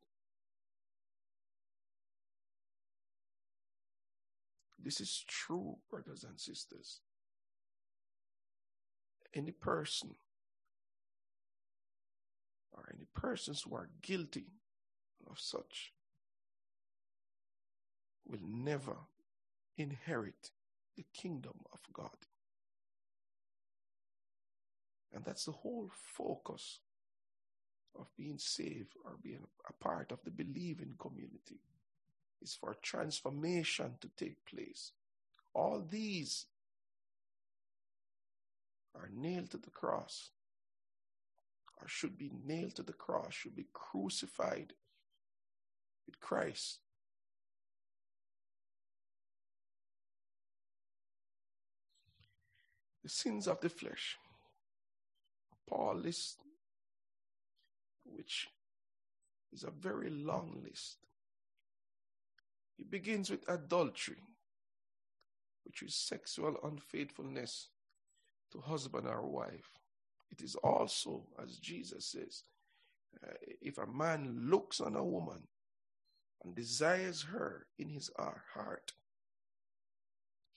This 4.82 5.00
is 5.00 5.24
true, 5.26 5.76
brothers 5.90 6.24
and 6.24 6.38
sisters. 6.38 7.00
Any 9.34 9.50
person 9.50 10.14
or 12.72 12.88
any 12.94 13.06
persons 13.14 13.62
who 13.62 13.74
are 13.74 13.90
guilty 14.00 14.46
of 15.28 15.38
such 15.38 15.92
will 18.26 18.40
never 18.46 18.96
inherit 19.76 20.50
the 20.98 21.04
kingdom 21.14 21.54
of 21.72 21.80
God. 21.92 22.26
And 25.14 25.24
that's 25.24 25.44
the 25.44 25.52
whole 25.52 25.88
focus 25.94 26.80
of 27.98 28.08
being 28.16 28.38
saved 28.38 28.94
or 29.04 29.12
being 29.22 29.46
a 29.68 29.72
part 29.72 30.10
of 30.10 30.18
the 30.24 30.30
believing 30.30 30.94
community 30.98 31.60
is 32.42 32.54
for 32.60 32.76
transformation 32.82 33.94
to 34.00 34.10
take 34.16 34.44
place. 34.44 34.92
All 35.54 35.84
these 35.88 36.46
are 38.94 39.08
nailed 39.14 39.50
to 39.52 39.58
the 39.58 39.70
cross, 39.70 40.30
or 41.80 41.86
should 41.86 42.18
be 42.18 42.32
nailed 42.44 42.74
to 42.74 42.82
the 42.82 42.92
cross, 42.92 43.34
should 43.34 43.54
be 43.54 43.68
crucified 43.72 44.72
with 46.06 46.18
Christ. 46.20 46.80
The 53.08 53.14
sins 53.14 53.48
of 53.48 53.58
the 53.62 53.70
flesh. 53.70 54.18
Paul 55.66 55.96
lists, 55.96 56.36
which 58.04 58.48
is 59.50 59.64
a 59.64 59.70
very 59.70 60.10
long 60.10 60.60
list. 60.62 60.98
He 62.76 62.84
begins 62.84 63.30
with 63.30 63.48
adultery, 63.48 64.20
which 65.64 65.80
is 65.80 65.94
sexual 65.94 66.56
unfaithfulness 66.62 67.70
to 68.52 68.60
husband 68.60 69.06
or 69.06 69.26
wife. 69.26 69.70
It 70.30 70.42
is 70.42 70.54
also, 70.56 71.24
as 71.42 71.56
Jesus 71.56 72.04
says, 72.04 72.42
uh, 73.26 73.32
if 73.62 73.78
a 73.78 73.86
man 73.86 74.50
looks 74.50 74.82
on 74.82 74.94
a 74.94 75.02
woman 75.02 75.48
and 76.44 76.54
desires 76.54 77.22
her 77.22 77.68
in 77.78 77.88
his 77.88 78.10
heart, 78.18 78.92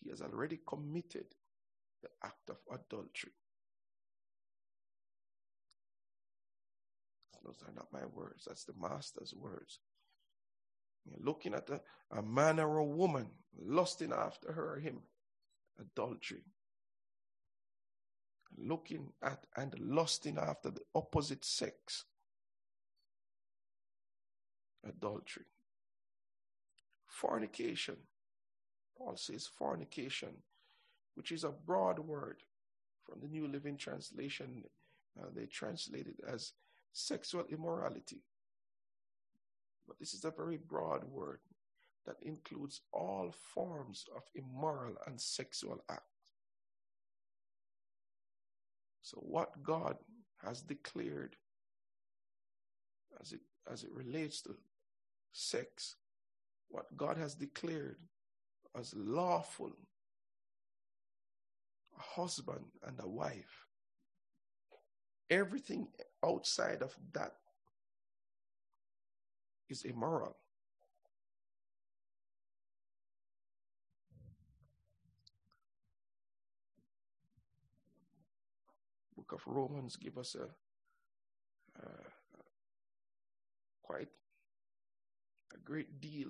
he 0.03 0.09
has 0.09 0.21
already 0.21 0.59
committed 0.67 1.27
the 2.01 2.09
act 2.23 2.49
of 2.49 2.57
adultery. 2.71 3.31
Those 7.43 7.63
are 7.67 7.73
not 7.73 7.91
my 7.91 8.05
words, 8.05 8.45
that's 8.47 8.65
the 8.65 8.73
master's 8.79 9.33
words. 9.33 9.79
You're 11.05 11.25
looking 11.25 11.53
at 11.53 11.69
a, 11.69 11.81
a 12.15 12.21
man 12.21 12.59
or 12.59 12.77
a 12.77 12.85
woman, 12.85 13.27
lusting 13.59 14.13
after 14.13 14.51
her 14.51 14.75
or 14.75 14.79
him, 14.79 14.99
adultery. 15.79 16.43
Looking 18.57 19.13
at 19.23 19.45
and 19.55 19.73
lusting 19.79 20.37
after 20.37 20.69
the 20.69 20.81
opposite 20.93 21.43
sex, 21.43 22.05
adultery. 24.87 25.45
Fornication. 27.07 27.97
Paul 28.97 29.17
says 29.17 29.47
fornication, 29.47 30.35
which 31.15 31.32
is 31.32 31.43
a 31.43 31.52
broad 31.52 32.00
word 32.00 32.41
from 33.06 33.19
the 33.21 33.28
New 33.28 33.47
Living 33.47 33.78
Translation. 33.78 34.63
Uh, 35.19 35.28
they 35.36 35.45
translate 35.45 36.08
it 36.08 36.19
as 36.28 36.54
sexual 36.93 37.43
immorality. 37.50 38.21
But 39.88 40.00
this 40.00 40.13
is 40.13 40.24
a 40.24 40.32
very 40.32 40.58
broad 40.58 41.04
word 41.04 41.39
that 42.06 42.15
includes 42.21 42.82
all 42.91 43.34
forms 43.54 44.06
of 44.15 44.24
immoral 44.36 44.95
and 45.06 45.19
sexual 45.19 45.84
acts. 45.89 46.04
So, 49.02 49.17
what 49.17 49.62
God 49.63 49.97
has 50.45 50.62
declared 50.62 51.36
as 53.19 53.34
it, 53.34 53.41
as 53.71 53.84
it 53.84 53.91
relates 53.93 54.41
to 54.43 54.56
sex, 55.34 55.95
what 56.69 56.86
God 56.95 57.17
has 57.17 57.36
declared 57.36 57.97
as 58.80 58.93
lawful, 58.95 59.71
husband 62.01 62.65
and 62.85 62.99
a 62.99 63.07
wife, 63.07 63.65
everything 65.29 65.87
outside 66.23 66.81
of 66.81 66.95
that 67.13 67.33
is 69.69 69.83
immoral. 69.83 70.35
Book 79.15 79.31
of 79.33 79.41
Romans 79.45 79.95
give 79.95 80.17
us 80.17 80.35
a 80.35 80.47
uh, 81.81 82.11
quite 83.83 84.09
a 85.53 85.57
great 85.63 86.01
deal 86.01 86.29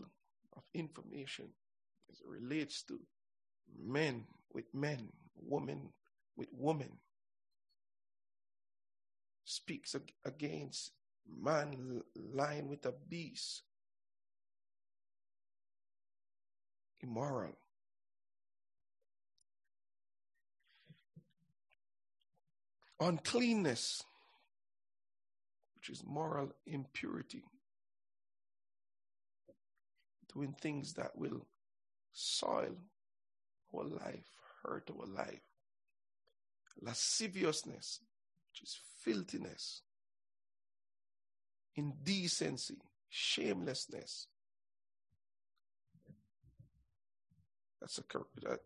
of 0.55 0.63
information 0.73 1.45
as 2.11 2.19
it 2.19 2.27
relates 2.27 2.83
to 2.83 2.99
men 3.79 4.25
with 4.53 4.65
men, 4.73 5.09
women 5.41 5.89
with 6.35 6.49
woman 6.53 6.99
Speaks 9.51 9.95
against 10.23 10.93
man 11.27 12.01
lying 12.15 12.69
with 12.69 12.85
a 12.85 12.93
beast. 13.09 13.63
Immoral. 17.01 17.57
Uncleanness, 23.01 24.03
which 25.75 25.89
is 25.89 26.01
moral 26.05 26.53
impurity. 26.65 27.43
Doing 30.33 30.55
things 30.61 30.93
that 30.93 31.17
will 31.17 31.45
soil 32.13 32.77
our 33.75 33.83
life, 33.83 34.40
hurt 34.63 34.89
our 34.89 35.07
life. 35.07 35.41
Lasciviousness, 36.81 37.99
which 38.49 38.63
is 38.63 38.79
filthiness 39.03 39.81
indecency, 41.75 42.77
shamelessness. 43.09 44.27
That's 47.79 47.99
a, 47.99 48.03
a, 48.49 48.57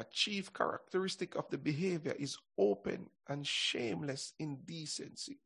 a, 0.00 0.04
chief 0.10 0.52
characteristic 0.52 1.36
of 1.36 1.48
the 1.50 1.56
behavior 1.56 2.14
is 2.18 2.36
open 2.58 3.06
and 3.28 3.46
shameless 3.46 4.34
indecency. 4.38 5.38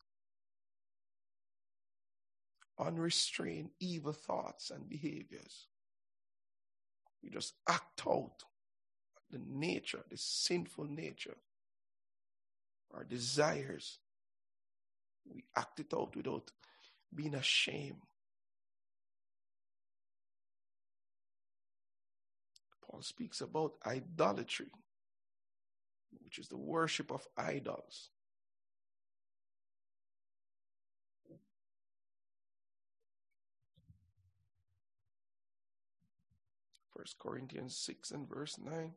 Unrestrained 2.78 3.70
evil 3.78 4.12
thoughts 4.12 4.70
and 4.70 4.88
behaviors. 4.88 5.68
We 7.22 7.30
just 7.30 7.54
act 7.68 8.02
out 8.08 8.42
the 9.32 9.40
nature, 9.48 10.04
the 10.10 10.16
sinful 10.16 10.84
nature, 10.84 11.36
our 12.94 13.02
desires. 13.02 13.98
We 15.24 15.44
act 15.56 15.80
it 15.80 15.94
out 15.94 16.14
without 16.14 16.50
being 17.14 17.34
ashamed. 17.34 18.02
Paul 22.84 23.02
speaks 23.02 23.40
about 23.40 23.74
idolatry, 23.86 24.70
which 26.22 26.38
is 26.38 26.48
the 26.48 26.58
worship 26.58 27.10
of 27.10 27.26
idols. 27.38 28.10
First 36.94 37.18
Corinthians 37.18 37.74
6 37.76 38.10
and 38.10 38.28
verse 38.28 38.58
9 38.62 38.92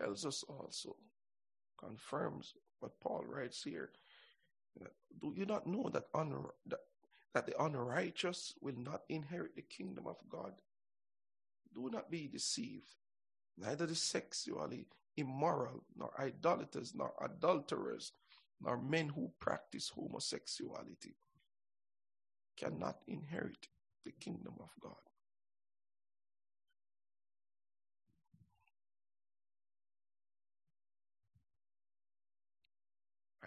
tells 0.00 0.24
us 0.24 0.44
also, 0.48 0.96
confirms 1.78 2.54
what 2.80 3.00
Paul 3.00 3.24
writes 3.26 3.62
here 3.62 3.90
do 5.20 5.34
you 5.36 5.46
not 5.46 5.66
know 5.66 5.90
that, 5.92 6.04
that, 6.14 6.78
that 7.34 7.46
the 7.46 7.62
unrighteous 7.62 8.54
will 8.60 8.76
not 8.78 9.02
inherit 9.08 9.56
the 9.56 9.62
kingdom 9.62 10.06
of 10.06 10.16
God? 10.28 10.52
Do 11.74 11.90
not 11.92 12.10
be 12.10 12.28
deceived. 12.28 12.94
Neither 13.58 13.86
the 13.86 13.94
sexually 13.94 14.86
immoral, 15.16 15.84
nor 15.96 16.12
idolaters, 16.18 16.94
nor 16.94 17.12
adulterers, 17.20 18.12
nor 18.60 18.80
men 18.80 19.08
who 19.08 19.32
practice 19.40 19.90
homosexuality 19.90 21.16
cannot 22.56 22.98
inherit 23.06 23.68
the 24.04 24.12
kingdom 24.12 24.54
of 24.60 24.70
God. 24.80 25.09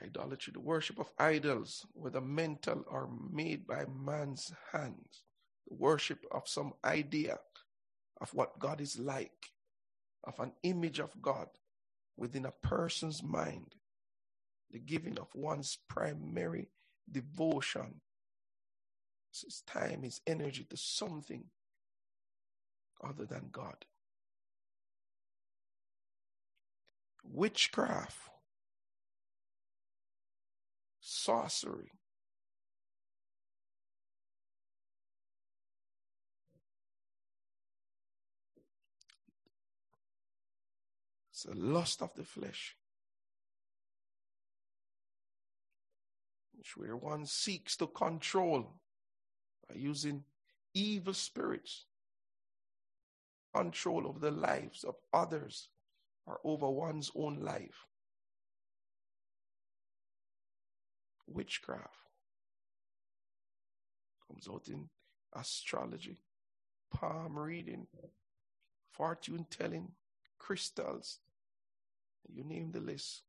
Idolatry, 0.04 0.52
the 0.54 0.60
worship 0.60 1.00
of 1.00 1.12
idols, 1.18 1.86
whether 1.94 2.22
mental 2.22 2.84
or 2.90 3.10
made 3.32 3.66
by 3.66 3.86
man's 3.86 4.52
hands, 4.72 5.24
the 5.68 5.76
worship 5.76 6.26
of 6.32 6.48
some 6.48 6.74
idea 6.84 7.40
of 8.20 8.34
what 8.34 8.60
God 8.60 8.82
is 8.82 9.00
like, 9.00 9.52
of 10.26 10.40
an 10.40 10.52
image 10.64 11.00
of 11.00 11.22
God 11.22 11.48
within 12.18 12.46
a 12.46 12.52
person's 12.52 13.24
mind, 13.24 13.76
the 14.72 14.80
giving 14.80 15.18
of 15.20 15.28
one's 15.36 15.78
primary 15.88 16.70
devotion, 17.10 18.02
his 19.32 19.64
time, 19.66 20.04
his 20.04 20.22
energy 20.28 20.66
to 20.70 20.78
something 20.78 21.46
other 23.04 23.26
than 23.26 23.50
God. 23.52 23.86
Witchcraft 27.24 28.30
sorcery. 31.04 31.92
It's 41.32 41.46
a 41.46 41.54
lust 41.54 42.02
of 42.02 42.14
the 42.16 42.24
flesh, 42.24 42.78
which 46.56 46.78
where 46.78 46.96
one 46.96 47.26
seeks 47.26 47.76
to 47.78 47.88
control 47.88 48.80
by 49.68 49.76
using 49.76 50.24
evil 50.74 51.14
spirits, 51.14 51.86
control 53.54 54.08
over 54.08 54.20
the 54.20 54.32
lives 54.32 54.86
of 54.86 54.96
others 55.12 55.68
or 56.26 56.40
over 56.46 56.70
one's 56.70 57.12
own 57.14 57.42
life. 57.42 57.88
Witchcraft 61.28 62.04
consulting, 64.34 64.90
astrology, 65.34 66.18
palm 66.92 67.38
reading, 67.38 67.88
fortune 68.92 69.46
telling, 69.50 69.92
crystals, 70.40 71.20
you 72.34 72.44
name 72.44 72.72
the 72.72 72.80
list. 72.80 73.24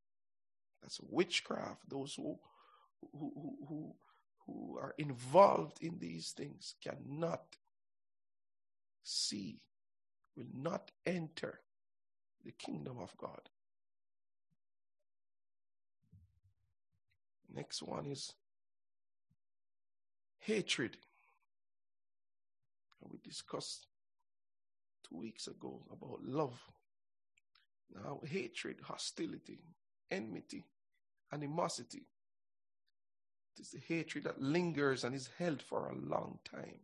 That's 0.82 1.00
witchcraft. 1.00 1.88
Those 1.88 2.14
who 2.14 2.38
who, 3.12 3.32
who, 3.34 3.56
who, 3.68 3.94
who 4.46 4.78
are 4.78 4.94
involved 4.98 5.78
in 5.82 5.98
these 5.98 6.30
things 6.30 6.74
cannot 6.82 7.42
see, 9.02 9.60
will 10.36 10.46
not 10.54 10.90
enter 11.04 11.60
the 12.44 12.52
kingdom 12.52 12.98
of 12.98 13.14
God. 13.18 13.50
Next 17.54 17.82
one 17.82 18.06
is 18.06 18.32
hatred. 20.40 20.96
And 23.00 23.12
we 23.12 23.18
discussed 23.22 23.86
two 25.08 25.18
weeks 25.18 25.46
ago 25.46 25.82
about 25.92 26.24
love. 26.24 26.58
Now, 27.94 28.20
hatred, 28.26 28.78
hostility, 28.82 29.60
enmity, 30.10 30.64
animosity. 31.32 32.06
It 33.56 33.62
is 33.62 33.70
the 33.70 33.80
hatred 33.86 34.24
that 34.24 34.42
lingers 34.42 35.04
and 35.04 35.14
is 35.14 35.30
held 35.38 35.62
for 35.62 35.88
a 35.88 35.94
long 35.94 36.40
time. 36.44 36.80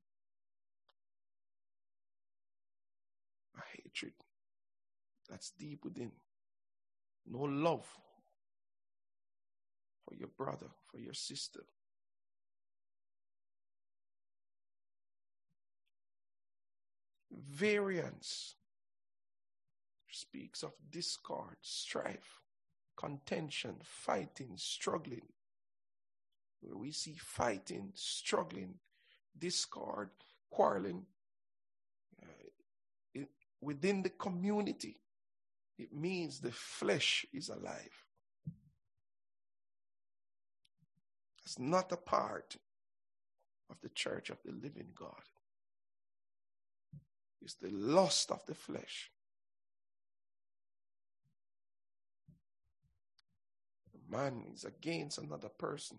A 3.57 3.63
hatred 3.83 4.13
that's 5.29 5.51
deep 5.59 5.85
within. 5.85 6.13
No 7.27 7.41
love 7.41 7.87
for 10.11 10.17
your 10.17 10.29
brother, 10.37 10.67
for 10.91 10.99
your 10.99 11.15
sister. 11.15 11.61
Variance 17.31 18.57
speaks 20.11 20.65
of 20.65 20.73
discord, 20.91 21.57
strife, 21.63 22.41
contention, 22.97 23.77
fighting, 23.85 24.55
struggling. 24.57 25.29
Where 26.61 26.77
we 26.77 26.91
see 26.91 27.15
fighting, 27.17 27.93
struggling, 27.95 28.75
discord, 29.39 30.11
quarreling 30.51 31.07
uh, 32.21 32.49
it, 33.15 33.29
within 33.61 34.03
the 34.03 34.11
community, 34.11 34.99
it 35.79 35.95
means 35.95 36.41
the 36.41 36.51
flesh 36.51 37.25
is 37.33 37.49
alive. 37.49 38.05
It's 41.51 41.59
not 41.59 41.91
a 41.91 41.97
part 41.97 42.57
of 43.71 43.81
the 43.83 43.89
church 43.89 44.31
of 44.31 44.39
the 44.45 44.53
living 44.53 44.91
God. 44.95 45.25
It's 47.43 47.55
the 47.55 47.71
lust 47.71 48.31
of 48.31 48.47
the 48.47 48.55
flesh. 48.55 49.11
A 53.97 54.17
man 54.17 54.45
is 54.55 54.63
against 54.63 55.19
another 55.19 55.49
person 55.49 55.99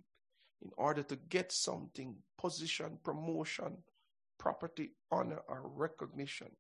in 0.62 0.72
order 0.78 1.04
to 1.04 1.18
get 1.18 1.52
something 1.52 2.16
position, 2.38 3.00
promotion, 3.04 3.80
property, 4.40 4.92
honor, 5.12 5.42
or 5.50 5.64
recognition. 5.68 6.52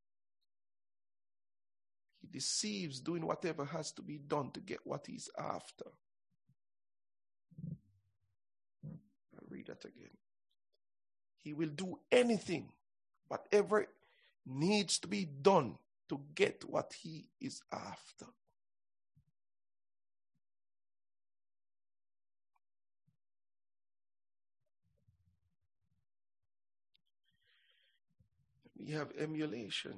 He 2.19 2.27
deceives, 2.27 2.99
doing 2.99 3.25
whatever 3.25 3.63
has 3.63 3.93
to 3.93 4.01
be 4.01 4.17
done 4.17 4.51
to 4.51 4.59
get 4.59 4.79
what 4.83 5.07
he's 5.07 5.29
after. 5.39 5.85
Read 9.51 9.67
that 9.67 9.85
again. 9.85 10.09
He 11.37 11.53
will 11.53 11.69
do 11.69 11.99
anything, 12.11 12.69
whatever 13.27 13.87
needs 14.45 14.99
to 14.99 15.07
be 15.07 15.25
done 15.25 15.77
to 16.09 16.21
get 16.35 16.63
what 16.67 16.93
he 17.01 17.27
is 17.39 17.61
after. 17.71 18.25
We 28.77 28.91
have 28.93 29.11
emulation, 29.17 29.93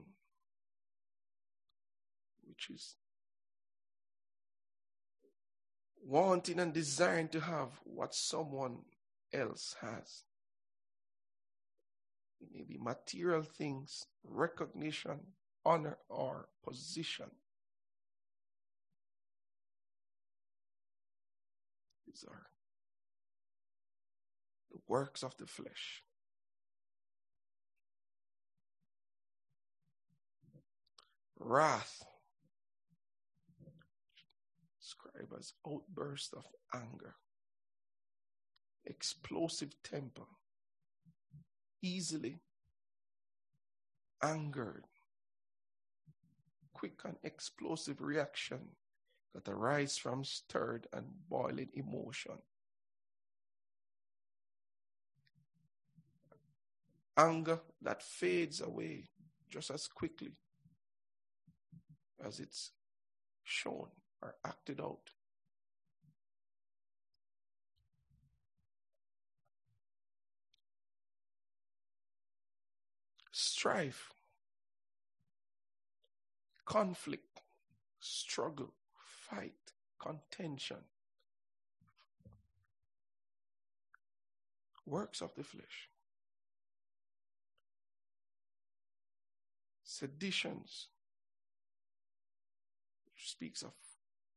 which 2.46 2.70
is 2.70 2.96
wanting 6.06 6.60
and 6.60 6.74
desiring 6.74 7.30
to 7.30 7.40
have 7.40 7.70
what 7.86 8.14
someone 8.14 8.80
else 9.34 9.76
has. 9.82 10.24
It 12.42 12.48
may 12.54 12.64
be 12.64 12.78
material 12.78 13.42
things, 13.42 14.06
recognition, 14.24 15.20
honor, 15.66 15.98
or 16.10 16.48
position. 16.68 17.32
These 22.06 22.26
are 22.30 22.48
the 24.72 24.80
works 24.88 25.24
of 25.24 25.36
the 25.38 25.48
flesh. 25.48 26.04
wrath, 31.44 32.04
described 34.80 35.34
as 35.38 35.54
outburst 35.68 36.34
of 36.34 36.46
anger, 36.74 37.16
explosive 38.86 39.76
temper, 39.84 40.28
easily 41.82 42.40
angered, 44.22 44.86
quick 46.74 47.02
and 47.06 47.18
explosive 47.24 48.02
reaction 48.02 48.60
that 49.34 49.48
arise 49.50 49.98
from 49.98 50.24
stirred 50.24 50.88
and 50.94 51.06
boiling 51.30 51.70
emotion. 51.74 52.38
Anger 57.18 57.60
that 57.82 58.02
fades 58.02 58.62
away 58.62 59.06
just 59.50 59.70
as 59.70 59.88
quickly 59.88 60.32
as 62.26 62.40
it's 62.40 62.72
shown 63.44 63.88
or 64.22 64.36
acted 64.46 64.80
out. 64.82 65.10
Strife, 73.46 74.14
conflict, 76.66 77.42
struggle, 78.00 78.74
fight, 79.30 79.74
contention, 80.00 80.78
works 84.86 85.22
of 85.22 85.36
the 85.36 85.44
flesh, 85.44 85.90
seditions, 89.84 90.88
speaks 93.18 93.62
of 93.62 93.74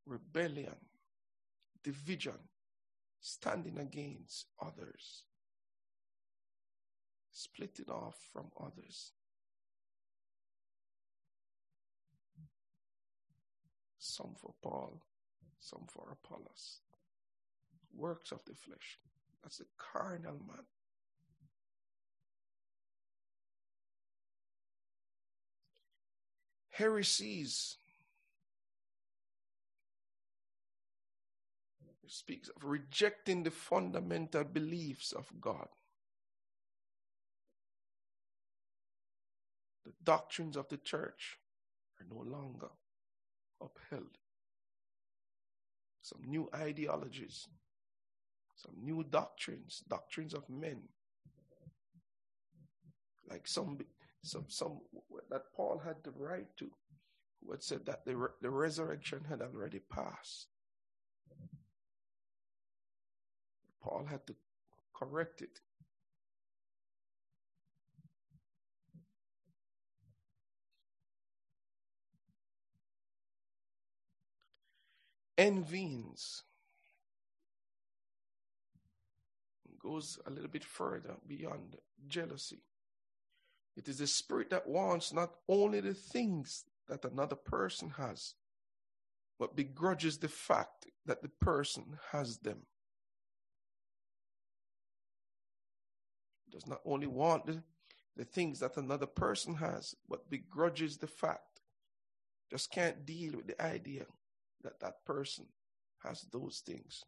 rebellion, 0.05 0.75
division, 1.85 2.39
standing 3.21 3.79
against 3.79 4.47
others, 4.61 5.23
splitting 7.37 7.91
off 7.91 8.17
from 8.33 8.47
others. 8.59 9.13
Some 13.99 14.35
for 14.41 14.55
Paul, 14.63 15.03
some 15.61 15.85
for 15.89 16.09
Apollos. 16.11 16.81
Works 17.95 18.33
of 18.33 18.43
the 18.47 18.55
flesh. 18.55 18.99
That's 19.43 19.61
a 19.61 19.65
carnal 19.77 20.41
man. 20.47 20.65
Heresies 26.71 27.77
It 32.07 32.13
speaks 32.13 32.49
of 32.49 32.63
rejecting 32.63 33.43
the 33.43 33.51
fundamental 33.51 34.45
beliefs 34.45 35.11
of 35.11 35.29
God. 35.41 35.67
The 39.87 39.93
doctrines 40.05 40.57
of 40.57 40.69
the 40.69 40.77
church 40.77 41.39
are 41.99 42.07
no 42.15 42.23
longer 42.29 42.69
upheld. 43.61 44.19
Some 46.03 46.21
new 46.27 46.51
ideologies 46.55 47.49
some 48.57 48.75
new 48.83 49.05
doctrines, 49.05 49.83
doctrines 49.89 50.35
of 50.35 50.49
men. 50.49 50.83
Like 53.29 53.47
some, 53.47 53.79
some, 54.23 54.47
some 54.49 54.81
that 55.31 55.43
Paul 55.55 55.81
had 55.85 55.97
the 56.03 56.13
right 56.13 56.47
to, 56.59 56.71
who 57.45 57.53
had 57.53 57.63
said 57.63 57.85
that 57.87 58.05
the, 58.05 58.31
the 58.41 58.51
resurrection 58.51 59.25
had 59.29 59.43
already 59.43 59.81
passed. 59.81 60.49
Paul 63.83 64.07
had 64.09 64.27
to 64.27 64.35
correct 64.95 65.43
it. 65.43 65.61
Envyings 75.39 76.43
goes 79.79 80.19
a 80.27 80.31
little 80.31 80.49
bit 80.49 80.65
further 80.65 81.15
beyond 81.27 81.77
jealousy. 82.09 82.63
It 83.77 83.89
is 83.89 83.99
the 83.99 84.07
spirit 84.07 84.51
that 84.51 84.67
wants 84.67 85.13
not 85.13 85.31
only 85.49 85.81
the 85.81 85.95
things 85.95 86.65
that 86.89 87.05
another 87.05 87.37
person 87.37 87.91
has, 87.91 88.35
but 89.39 89.55
begrudges 89.55 90.19
the 90.19 90.29
fact 90.29 90.87
that 91.05 91.23
the 91.23 91.29
person 91.29 91.99
has 92.13 92.39
them. 92.39 92.63
Does 96.51 96.67
not 96.67 96.81
only 96.87 97.07
want 97.07 97.45
the, 97.47 97.63
the 98.17 98.25
things 98.25 98.61
that 98.61 98.79
another 98.79 99.07
person 99.07 99.57
has, 99.57 99.95
but 100.09 100.31
begrudges 100.31 100.97
the 100.97 101.07
fact. 101.07 101.61
Just 102.51 102.73
can't 102.73 103.05
deal 103.05 103.37
with 103.37 103.49
the 103.49 103.63
idea 103.63 104.07
that 104.67 104.81
that 104.81 105.05
person 105.05 105.47
has 106.03 106.23
those 106.33 106.61
things. 106.67 107.05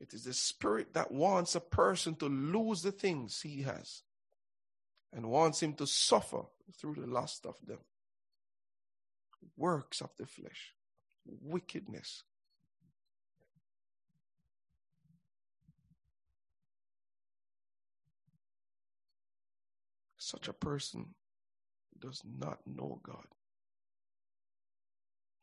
It 0.00 0.12
is 0.12 0.24
the 0.24 0.34
spirit 0.34 0.92
that 0.94 1.12
wants 1.12 1.54
a 1.54 1.60
person 1.60 2.16
to 2.16 2.26
lose 2.26 2.82
the 2.82 2.90
things 2.90 3.40
he 3.42 3.62
has 3.62 4.02
and 5.12 5.30
wants 5.30 5.62
him 5.62 5.72
to 5.74 5.86
suffer 5.86 6.42
through 6.78 6.96
the 6.96 7.06
lust 7.06 7.46
of 7.46 7.54
them. 7.64 7.78
Works 9.56 10.00
of 10.00 10.10
the 10.18 10.26
flesh, 10.26 10.74
wickedness. 11.24 12.24
Such 20.26 20.48
a 20.48 20.52
person 20.52 21.14
does 22.00 22.22
not 22.24 22.58
know 22.66 22.98
God. 23.04 23.26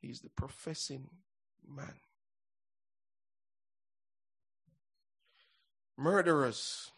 He 0.02 0.10
is 0.10 0.20
the 0.20 0.30
professing 0.30 1.08
man. 1.66 1.94
murderers. 5.98 6.92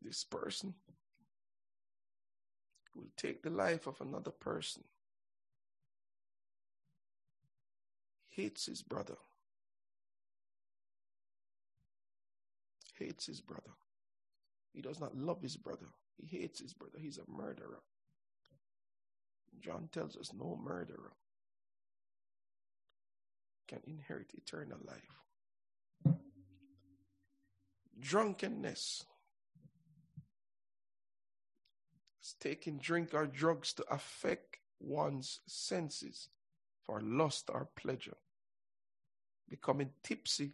This 0.00 0.22
person 0.22 0.74
will 2.94 3.10
take 3.16 3.42
the 3.42 3.50
life 3.50 3.88
of 3.88 4.00
another 4.00 4.30
person, 4.30 4.84
hates 8.28 8.66
his 8.66 8.82
brother, 8.82 9.16
hates 12.96 13.26
his 13.26 13.40
brother. 13.40 13.72
He 14.76 14.82
does 14.82 15.00
not 15.00 15.16
love 15.16 15.40
his 15.40 15.56
brother. 15.56 15.86
He 16.16 16.38
hates 16.38 16.60
his 16.60 16.74
brother. 16.74 16.98
He's 17.00 17.18
a 17.18 17.28
murderer. 17.28 17.80
John 19.58 19.88
tells 19.90 20.16
us 20.16 20.32
no 20.32 20.60
murderer 20.62 21.12
can 23.66 23.80
inherit 23.86 24.30
eternal 24.34 24.78
life 24.86 25.16
drunkenness. 27.98 29.04
It's 32.20 32.34
taking 32.34 32.78
drink 32.78 33.14
or 33.14 33.26
drugs 33.26 33.72
to 33.74 33.84
affect 33.90 34.58
one's 34.80 35.40
senses 35.46 36.28
for 36.84 37.00
lust 37.00 37.50
or 37.52 37.68
pleasure. 37.76 38.16
Becoming 39.48 39.90
tipsy 40.02 40.52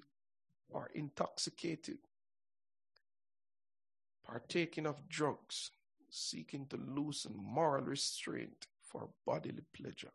or 0.68 0.90
intoxicated. 0.94 1.98
Partaking 4.24 4.86
of 4.86 5.08
drugs, 5.08 5.70
seeking 6.10 6.66
to 6.66 6.76
loosen 6.76 7.32
moral 7.36 7.84
restraint 7.84 8.66
for 8.80 9.08
bodily 9.26 9.62
pleasure. 9.72 10.12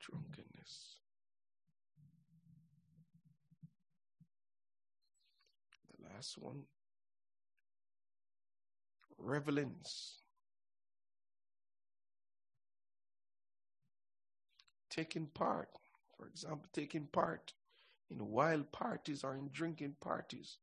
Drunkenness. 0.00 0.96
The 5.90 6.08
last 6.14 6.38
one. 6.38 6.62
Revelings. 9.18 10.22
Taking 14.90 15.26
part, 15.26 15.68
for 16.16 16.26
example, 16.26 16.66
taking 16.72 17.06
part 17.06 17.52
in 18.10 18.30
wild 18.30 18.70
parties 18.72 19.24
or 19.24 19.34
in 19.34 19.50
drinking 19.52 19.96
parties, 20.00 20.58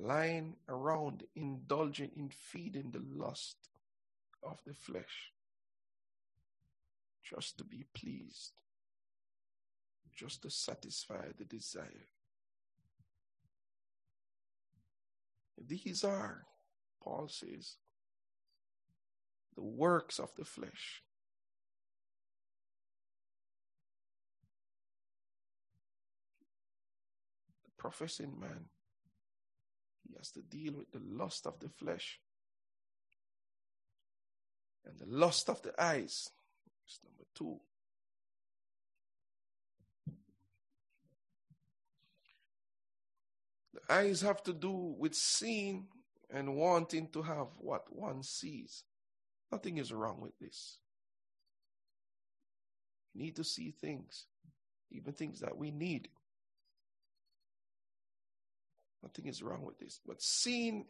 lying 0.00 0.56
around, 0.68 1.24
indulging 1.36 2.10
in 2.16 2.28
feeding 2.28 2.90
the 2.90 3.02
lust 3.14 3.56
of 4.42 4.58
the 4.66 4.74
flesh, 4.74 5.32
just 7.22 7.58
to 7.58 7.64
be 7.64 7.84
pleased, 7.94 8.52
just 10.14 10.42
to 10.42 10.50
satisfy 10.50 11.26
the 11.36 11.44
desire. 11.44 12.08
These 15.66 16.04
are, 16.04 16.44
Paul 17.02 17.28
says, 17.28 17.76
the 19.54 19.62
works 19.62 20.18
of 20.18 20.34
the 20.36 20.44
flesh. 20.44 21.02
Professing 27.84 28.32
man, 28.40 28.64
he 30.08 30.14
has 30.16 30.30
to 30.30 30.40
deal 30.40 30.72
with 30.72 30.90
the 30.90 31.02
lust 31.06 31.46
of 31.46 31.60
the 31.60 31.68
flesh 31.68 32.18
and 34.86 34.98
the 34.98 35.14
lust 35.14 35.50
of 35.50 35.60
the 35.60 35.70
eyes. 35.78 36.30
That's 36.80 37.00
number 37.04 37.24
two. 37.34 37.60
The 43.74 43.92
eyes 43.92 44.22
have 44.22 44.42
to 44.44 44.54
do 44.54 44.94
with 44.98 45.14
seeing 45.14 45.88
and 46.30 46.56
wanting 46.56 47.08
to 47.08 47.20
have 47.20 47.48
what 47.58 47.94
one 47.94 48.22
sees. 48.22 48.84
Nothing 49.52 49.76
is 49.76 49.92
wrong 49.92 50.22
with 50.22 50.38
this. 50.38 50.78
We 53.14 53.24
need 53.24 53.36
to 53.36 53.44
see 53.44 53.72
things, 53.78 54.24
even 54.90 55.12
things 55.12 55.40
that 55.40 55.58
we 55.58 55.70
need. 55.70 56.08
Nothing 59.04 59.26
is 59.26 59.42
wrong 59.42 59.62
with 59.62 59.78
this. 59.78 60.00
But 60.06 60.22
seeing, 60.22 60.86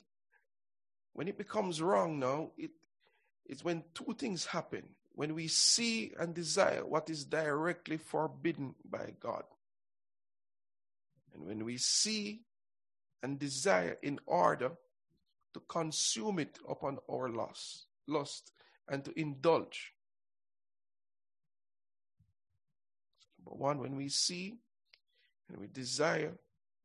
when 1.15 1.27
it 1.27 1.37
becomes 1.37 1.83
wrong 1.83 2.21
now, 2.21 2.53
it 2.57 2.71
is 3.47 3.65
when 3.65 3.83
two 3.93 4.15
things 4.17 4.47
happen. 4.47 4.85
When 5.17 5.35
we 5.35 5.49
see 5.49 6.13
and 6.19 6.33
desire 6.33 6.87
what 6.87 7.11
is 7.11 7.25
directly 7.25 7.97
forbidden 7.97 8.77
by 8.89 9.15
God. 9.19 9.43
And 11.35 11.45
when 11.45 11.65
we 11.65 11.77
see 11.77 12.43
and 13.23 13.37
desire 13.37 13.99
in 14.01 14.21
order 14.27 14.71
to 15.55 15.61
consume 15.69 16.39
it 16.39 16.59
upon 16.69 16.99
our 17.11 17.29
lust, 17.29 17.87
lust 18.07 18.53
and 18.89 19.05
to 19.05 19.19
indulge. 19.19 19.93
Number 23.39 23.57
one, 23.57 23.79
when 23.79 23.97
we 23.97 24.09
see 24.09 24.59
and 25.49 25.59
we 25.59 25.67
desire 25.67 26.35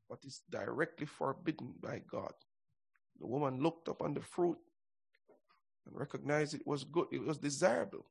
what 0.10 0.26
is 0.26 0.42
directly 0.50 1.06
forbidden 1.06 1.74
by 1.82 2.02
God. 2.12 2.34
The 3.20 3.28
woman 3.28 3.62
looked 3.64 3.88
upon 3.88 4.14
the 4.14 4.22
fruit 4.22 4.58
and 5.86 5.98
recognized 5.98 6.54
it 6.54 6.68
was 6.68 6.84
good, 6.84 7.08
it 7.12 7.22
was 7.26 7.38
desirable. 7.38 8.06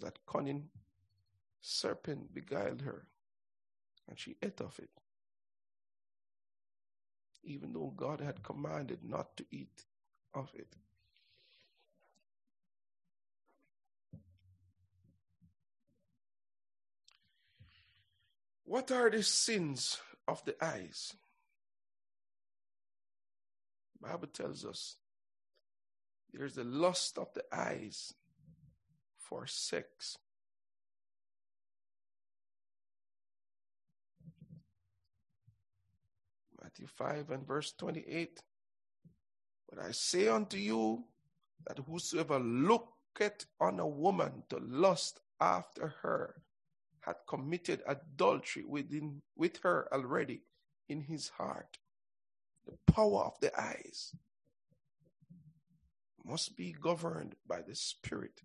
That 0.00 0.18
cunning 0.26 0.68
serpent 1.60 2.34
beguiled 2.34 2.82
her, 2.82 3.06
and 4.08 4.18
she 4.18 4.36
ate 4.42 4.60
of 4.60 4.78
it 4.80 4.90
even 7.46 7.72
though 7.72 7.92
God 7.96 8.20
had 8.20 8.42
commanded 8.42 8.98
not 9.04 9.36
to 9.36 9.44
eat 9.50 9.84
of 10.34 10.50
it. 10.54 10.74
What 18.66 18.90
are 18.90 19.08
the 19.08 19.22
sins 19.22 20.00
of 20.26 20.44
the 20.44 20.56
eyes? 20.62 21.14
Bible 24.00 24.26
tells 24.26 24.64
us 24.64 24.96
there's 26.32 26.56
the 26.56 26.64
lust 26.64 27.16
of 27.16 27.32
the 27.32 27.44
eyes 27.52 28.12
for 29.16 29.46
sex. 29.46 30.18
Matthew 36.60 36.88
5 36.88 37.30
and 37.30 37.46
verse 37.46 37.72
28. 37.78 38.42
But 39.70 39.78
I 39.78 39.92
say 39.92 40.26
unto 40.26 40.56
you 40.56 41.04
that 41.68 41.78
whosoever 41.78 42.40
looketh 42.40 43.46
on 43.60 43.78
a 43.78 43.86
woman 43.86 44.42
to 44.48 44.58
lust 44.58 45.20
after 45.40 45.94
her 46.02 46.42
had 47.06 47.14
committed 47.28 47.82
adultery 47.86 48.64
within 48.64 49.22
with 49.36 49.58
her 49.62 49.88
already 49.92 50.42
in 50.88 51.00
his 51.00 51.28
heart. 51.28 51.78
The 52.66 52.92
power 52.92 53.24
of 53.24 53.38
the 53.40 53.58
eyes 53.58 54.12
must 56.24 56.56
be 56.56 56.72
governed 56.72 57.36
by 57.46 57.62
the 57.62 57.76
Spirit. 57.76 58.42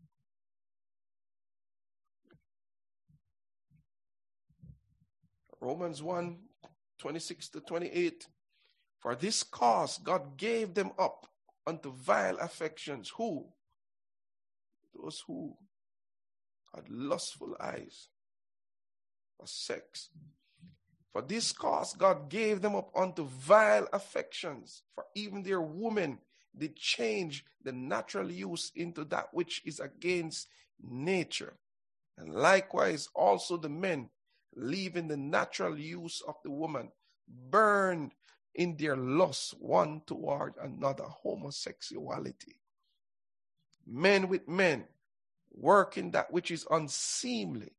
Romans 5.59 6.01
1 6.03 6.37
26 6.99 7.49
to 7.49 7.61
28. 7.61 8.27
For 8.99 9.15
this 9.15 9.41
cause 9.41 9.97
God 9.97 10.37
gave 10.37 10.75
them 10.75 10.91
up 10.99 11.25
unto 11.65 11.91
vile 11.91 12.37
affections. 12.37 13.11
Who? 13.17 13.47
Those 14.93 15.23
who 15.25 15.55
had 16.75 16.87
lustful 16.89 17.55
eyes 17.59 18.09
for 19.41 19.47
sex. 19.47 20.09
For 21.11 21.21
this 21.21 21.51
cause 21.51 21.93
God 21.93 22.29
gave 22.29 22.61
them 22.61 22.75
up 22.75 22.91
unto 22.95 23.25
vile 23.25 23.87
affections. 23.91 24.83
For 24.95 25.05
even 25.15 25.43
their 25.43 25.61
women 25.61 26.19
did 26.57 26.75
change 26.75 27.43
the 27.63 27.71
natural 27.71 28.31
use 28.31 28.71
into 28.75 29.03
that 29.05 29.33
which 29.33 29.61
is 29.65 29.79
against 29.79 30.47
nature. 30.81 31.57
And 32.17 32.33
likewise 32.33 33.09
also 33.15 33.57
the 33.57 33.69
men, 33.69 34.09
leaving 34.55 35.07
the 35.07 35.17
natural 35.17 35.77
use 35.77 36.21
of 36.27 36.35
the 36.43 36.51
woman, 36.51 36.91
burned 37.27 38.11
in 38.53 38.77
their 38.77 38.95
lust 38.95 39.55
one 39.59 40.01
toward 40.05 40.53
another, 40.61 41.05
homosexuality. 41.05 42.57
Men 43.87 44.27
with 44.27 44.47
men, 44.47 44.85
working 45.51 46.11
that 46.11 46.31
which 46.31 46.51
is 46.51 46.67
unseemly, 46.69 47.71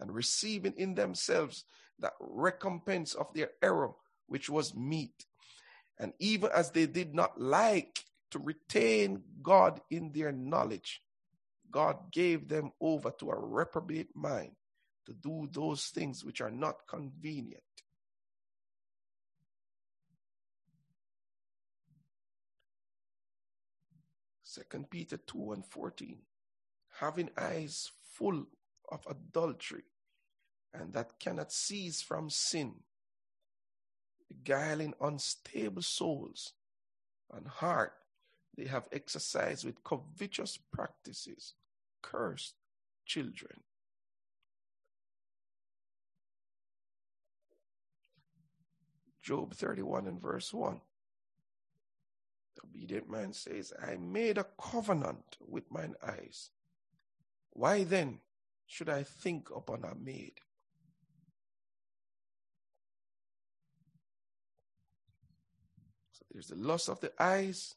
and 0.00 0.12
receiving 0.14 0.74
in 0.76 0.94
themselves 0.94 1.64
that 1.98 2.14
recompense 2.20 3.14
of 3.14 3.32
their 3.34 3.50
error, 3.62 3.92
which 4.26 4.48
was 4.48 4.74
meat. 4.74 5.26
And 5.98 6.12
even 6.18 6.50
as 6.54 6.70
they 6.70 6.86
did 6.86 7.14
not 7.14 7.40
like 7.40 8.04
to 8.30 8.38
retain 8.38 9.22
God 9.42 9.80
in 9.90 10.12
their 10.12 10.32
knowledge, 10.32 11.02
God 11.70 12.10
gave 12.10 12.48
them 12.48 12.72
over 12.80 13.10
to 13.18 13.30
a 13.30 13.38
reprobate 13.38 14.16
mind 14.16 14.52
to 15.06 15.12
do 15.12 15.48
those 15.52 15.86
things 15.86 16.24
which 16.24 16.40
are 16.40 16.50
not 16.50 16.86
convenient. 16.88 17.62
Second 24.42 24.90
Peter 24.90 25.16
2 25.16 25.52
and 25.52 25.64
14. 25.64 26.18
Having 26.98 27.30
eyes 27.38 27.92
full 28.14 28.46
of 28.90 29.06
adultery 29.08 29.84
and 30.72 30.92
that 30.92 31.18
cannot 31.18 31.52
cease 31.52 32.00
from 32.00 32.30
sin, 32.30 32.74
beguiling 34.28 34.94
unstable 35.00 35.82
souls 35.82 36.52
and 37.32 37.46
heart 37.46 37.92
they 38.56 38.66
have 38.66 38.88
exercised 38.92 39.64
with 39.64 39.82
covetous 39.84 40.58
practices, 40.72 41.54
cursed 42.02 42.54
children. 43.06 43.60
Job 49.22 49.54
31 49.54 50.06
and 50.06 50.20
verse 50.20 50.52
1. 50.52 50.80
The 52.56 52.62
obedient 52.64 53.08
man 53.08 53.32
says, 53.32 53.72
I 53.80 53.96
made 53.96 54.38
a 54.38 54.46
covenant 54.60 55.36
with 55.40 55.70
mine 55.70 55.94
eyes. 56.02 56.50
Why 57.50 57.84
then 57.84 58.20
should 58.70 58.88
I 58.88 59.02
think 59.02 59.48
upon 59.50 59.82
a 59.84 59.96
maid? 59.96 60.34
So 66.12 66.24
there's 66.30 66.46
the 66.46 66.54
lust 66.54 66.88
of 66.88 67.00
the 67.00 67.10
eyes 67.20 67.74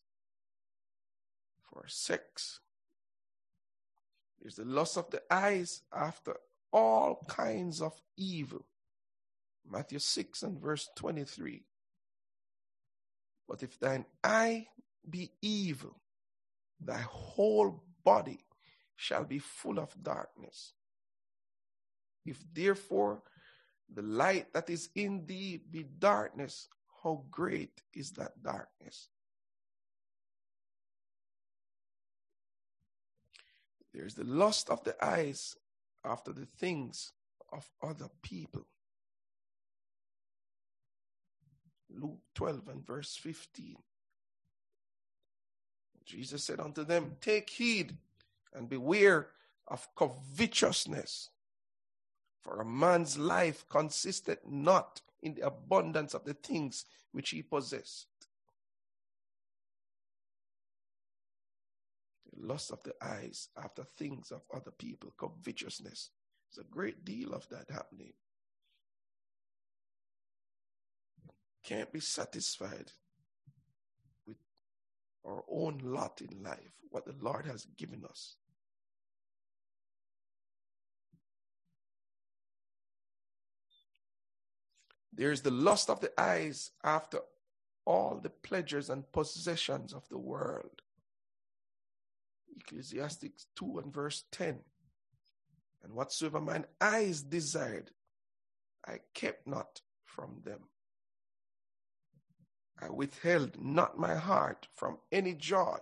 for 1.63 1.85
sex. 1.87 2.59
There's 4.39 4.57
the 4.57 4.65
lust 4.65 4.97
of 4.97 5.09
the 5.09 5.23
eyes 5.31 5.81
after 5.91 6.35
all 6.71 7.25
kinds 7.27 7.81
of 7.81 7.99
evil. 8.15 8.63
Matthew 9.67 9.97
6 9.97 10.43
and 10.43 10.61
verse 10.61 10.89
23. 10.95 11.63
But 13.47 13.63
if 13.63 13.79
thine 13.79 14.05
eye 14.23 14.67
be 15.09 15.31
evil, 15.41 15.95
thy 16.79 17.01
whole 17.01 17.83
body 18.03 18.45
shall 18.95 19.23
be 19.23 19.39
full 19.39 19.79
of 19.79 19.91
darkness. 20.03 20.73
If 22.25 22.43
therefore 22.53 23.21
the 23.93 24.01
light 24.01 24.53
that 24.53 24.69
is 24.69 24.89
in 24.95 25.25
thee 25.25 25.61
be 25.69 25.83
darkness, 25.83 26.67
how 27.03 27.23
great 27.29 27.81
is 27.93 28.11
that 28.11 28.41
darkness? 28.41 29.09
There's 33.93 34.15
the 34.15 34.23
lust 34.23 34.69
of 34.69 34.83
the 34.83 34.95
eyes 35.03 35.55
after 36.03 36.31
the 36.31 36.45
things 36.45 37.11
of 37.51 37.69
other 37.81 38.09
people. 38.21 38.65
Luke 41.89 42.19
12 42.33 42.67
and 42.69 42.85
verse 42.85 43.15
15. 43.15 43.75
Jesus 46.05 46.43
said 46.43 46.59
unto 46.59 46.83
them, 46.83 47.17
Take 47.21 47.49
heed 47.49 47.95
and 48.53 48.67
beware 48.67 49.29
of 49.67 49.87
covetousness. 49.95 51.29
For 52.43 52.59
a 52.59 52.65
man's 52.65 53.17
life 53.17 53.65
consisted 53.69 54.39
not 54.45 55.01
in 55.21 55.35
the 55.35 55.47
abundance 55.47 56.13
of 56.13 56.25
the 56.25 56.33
things 56.33 56.85
which 57.13 57.29
he 57.29 57.41
possessed. 57.41 58.07
The 62.33 62.45
lust 62.45 62.71
of 62.71 62.83
the 62.83 62.93
eyes 63.01 63.47
after 63.57 63.83
things 63.83 64.31
of 64.31 64.41
other 64.53 64.71
people, 64.71 65.13
covetousness. 65.17 66.09
There's 66.53 66.65
a 66.65 66.69
great 66.69 67.05
deal 67.05 67.33
of 67.33 67.47
that 67.49 67.71
happening. 67.71 68.13
Can't 71.63 71.93
be 71.93 72.01
satisfied 72.01 72.91
with 74.27 74.35
our 75.25 75.45
own 75.49 75.79
lot 75.81 76.21
in 76.21 76.43
life, 76.43 76.73
what 76.89 77.05
the 77.05 77.15
Lord 77.21 77.45
has 77.45 77.65
given 77.77 78.03
us. 78.03 78.35
There's 85.15 85.41
the 85.41 85.51
lust 85.51 85.89
of 85.89 85.99
the 85.99 86.11
eyes 86.19 86.71
after 86.83 87.19
all 87.85 88.19
the 88.21 88.29
pleasures 88.29 88.89
and 88.89 89.11
possessions 89.11 89.93
of 89.93 90.07
the 90.09 90.17
world. 90.17 90.81
Ecclesiastes 92.57 93.47
2 93.55 93.79
and 93.79 93.93
verse 93.93 94.23
10. 94.31 94.59
And 95.83 95.93
whatsoever 95.93 96.39
mine 96.39 96.65
eyes 96.79 97.21
desired, 97.21 97.91
I 98.85 98.99
kept 99.13 99.47
not 99.47 99.81
from 100.05 100.41
them. 100.43 100.61
I 102.81 102.89
withheld 102.89 103.61
not 103.61 103.99
my 103.99 104.15
heart 104.15 104.67
from 104.73 104.97
any 105.11 105.33
joy. 105.33 105.77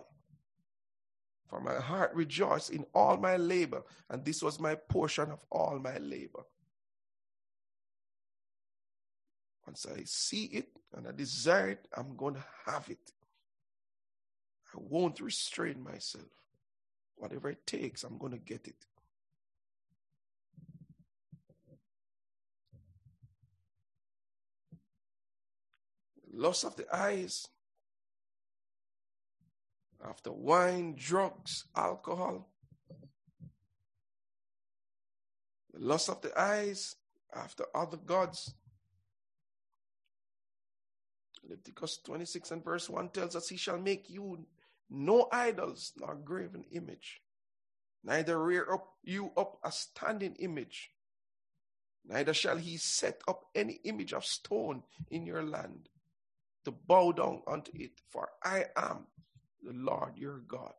For 1.48 1.60
my 1.60 1.76
heart 1.76 2.14
rejoiced 2.14 2.70
in 2.70 2.86
all 2.94 3.16
my 3.16 3.36
labor, 3.36 3.82
and 4.08 4.24
this 4.24 4.42
was 4.42 4.60
my 4.60 4.74
portion 4.74 5.30
of 5.30 5.44
all 5.50 5.78
my 5.78 5.98
labor. 5.98 6.44
Once 9.66 9.86
I 9.86 10.02
see 10.04 10.44
it 10.46 10.68
and 10.94 11.06
I 11.06 11.12
desire 11.12 11.70
it, 11.70 11.88
I'm 11.96 12.16
going 12.16 12.34
to 12.34 12.44
have 12.66 12.88
it. 12.88 13.12
I 14.74 14.78
won't 14.80 15.20
restrain 15.20 15.82
myself. 15.82 16.24
Whatever 17.16 17.50
it 17.50 17.66
takes, 17.66 18.02
I'm 18.02 18.18
going 18.18 18.32
to 18.32 18.38
get 18.38 18.66
it. 18.66 18.86
Loss 26.34 26.64
of 26.64 26.76
the 26.76 26.86
eyes, 26.94 27.46
after 30.04 30.32
wine, 30.32 30.94
drugs, 30.96 31.66
alcohol, 31.76 32.48
the 35.72 35.78
loss 35.78 36.08
of 36.08 36.22
the 36.22 36.38
eyes 36.40 36.96
after 37.34 37.64
other 37.74 37.98
gods, 37.98 38.54
Leviticus 41.42 41.98
26 42.04 42.50
and 42.50 42.64
verse 42.64 42.88
1 42.88 43.10
tells 43.10 43.36
us, 43.36 43.48
He 43.48 43.56
shall 43.56 43.78
make 43.78 44.08
you 44.08 44.46
no 44.90 45.28
idols 45.32 45.92
nor 45.96 46.14
graven 46.14 46.64
image, 46.72 47.22
neither 48.04 48.42
rear 48.42 48.70
up 48.72 48.88
you 49.02 49.32
up 49.36 49.58
a 49.64 49.72
standing 49.72 50.34
image, 50.36 50.90
neither 52.04 52.34
shall 52.34 52.56
he 52.56 52.76
set 52.76 53.20
up 53.26 53.44
any 53.54 53.80
image 53.84 54.12
of 54.12 54.24
stone 54.24 54.82
in 55.10 55.26
your 55.26 55.42
land 55.42 55.88
to 56.64 56.70
bow 56.70 57.12
down 57.12 57.42
unto 57.46 57.72
it, 57.74 58.00
for 58.08 58.28
I 58.44 58.66
am 58.76 59.06
the 59.62 59.72
Lord 59.72 60.16
your 60.16 60.40
God. 60.40 60.74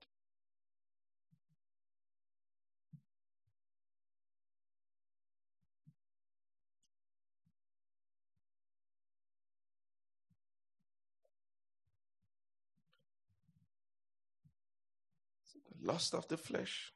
The 15.54 15.88
lust 15.92 16.14
of 16.14 16.28
the 16.28 16.38
flesh, 16.38 16.94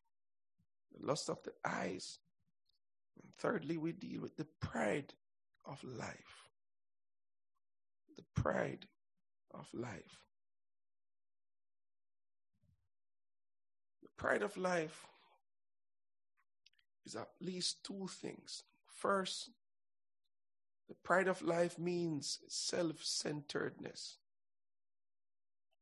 the 0.97 1.05
lust 1.05 1.29
of 1.29 1.41
the 1.43 1.53
eyes. 1.65 2.19
And 3.21 3.31
thirdly, 3.37 3.77
we 3.77 3.91
deal 3.91 4.21
with 4.21 4.37
the 4.37 4.47
pride 4.59 5.13
of 5.65 5.83
life. 5.83 6.49
The 8.15 8.23
pride 8.35 8.85
of 9.53 9.67
life. 9.73 10.21
The 14.01 14.09
pride 14.17 14.41
of 14.41 14.57
life 14.57 15.05
is 17.05 17.15
at 17.15 17.29
least 17.41 17.83
two 17.83 18.07
things. 18.09 18.63
First, 18.87 19.49
the 20.87 20.95
pride 20.95 21.27
of 21.27 21.41
life 21.41 21.77
means 21.77 22.39
self 22.47 23.03
centeredness. 23.03 24.17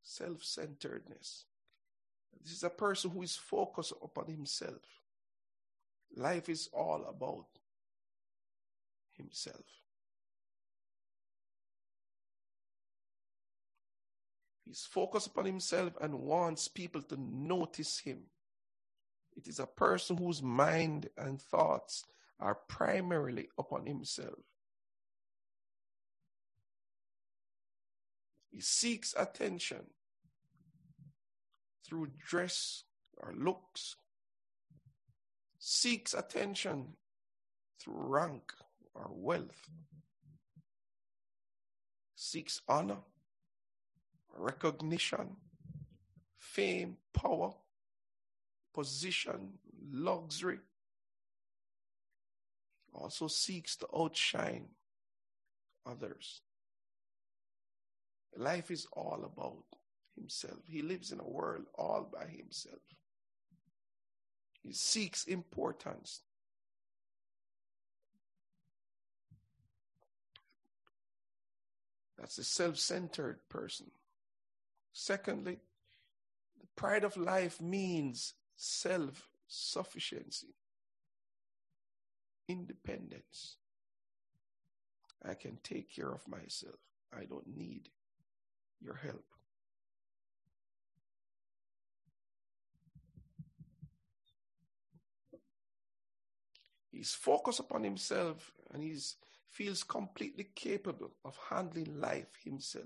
Self 0.03 0.43
centeredness. 0.43 1.45
This 2.41 2.53
is 2.53 2.63
a 2.63 2.69
person 2.69 3.11
who 3.11 3.23
is 3.23 3.35
focused 3.35 3.93
upon 4.01 4.27
himself. 4.27 4.81
Life 6.15 6.49
is 6.49 6.69
all 6.73 7.05
about 7.09 7.47
himself. 9.13 9.65
He's 14.65 14.85
focused 14.85 15.27
upon 15.27 15.45
himself 15.45 15.93
and 16.01 16.13
wants 16.15 16.67
people 16.67 17.01
to 17.03 17.17
notice 17.17 17.99
him. 17.99 18.23
It 19.35 19.47
is 19.47 19.59
a 19.59 19.67
person 19.67 20.17
whose 20.17 20.41
mind 20.41 21.09
and 21.17 21.41
thoughts 21.41 22.05
are 22.39 22.55
primarily 22.55 23.49
upon 23.57 23.85
himself. 23.85 24.39
He 28.51 28.61
seeks 28.61 29.13
attention 29.17 29.85
through 31.87 32.07
dress 32.19 32.83
or 33.17 33.33
looks, 33.37 33.95
seeks 35.59 36.13
attention 36.13 36.87
through 37.79 37.95
rank 37.97 38.51
or 38.93 39.09
wealth, 39.11 39.69
seeks 42.15 42.61
honor, 42.67 42.97
recognition, 44.37 45.35
fame, 46.37 46.97
power, 47.13 47.53
position, 48.73 49.53
luxury, 49.91 50.59
also 52.93 53.27
seeks 53.27 53.75
to 53.75 53.87
outshine 53.95 54.65
others. 55.85 56.41
Life 58.37 58.71
is 58.71 58.87
all 58.93 59.23
about 59.25 59.74
himself. 60.15 60.59
He 60.67 60.81
lives 60.81 61.11
in 61.11 61.19
a 61.19 61.27
world 61.27 61.65
all 61.75 62.09
by 62.11 62.25
himself. 62.25 62.81
He 64.61 64.73
seeks 64.73 65.25
importance. 65.25 66.21
That's 72.17 72.37
a 72.37 72.43
self 72.43 72.77
centered 72.77 73.39
person. 73.49 73.91
Secondly, 74.93 75.59
the 76.59 76.67
pride 76.75 77.03
of 77.03 77.17
life 77.17 77.61
means 77.61 78.33
self 78.55 79.29
sufficiency, 79.47 80.55
independence. 82.47 83.57
I 85.23 85.33
can 85.33 85.57
take 85.63 85.93
care 85.93 86.11
of 86.11 86.27
myself. 86.27 86.79
I 87.15 87.25
don't 87.25 87.55
need 87.55 87.89
your 88.81 88.95
help. 88.95 89.34
He's 96.95 97.13
focused 97.13 97.59
upon 97.59 97.83
himself 97.83 98.53
and 98.73 98.81
he 98.81 98.97
feels 99.49 99.83
completely 99.83 100.47
capable 100.55 101.11
of 101.25 101.37
handling 101.49 101.99
life 101.99 102.29
himself. 102.41 102.85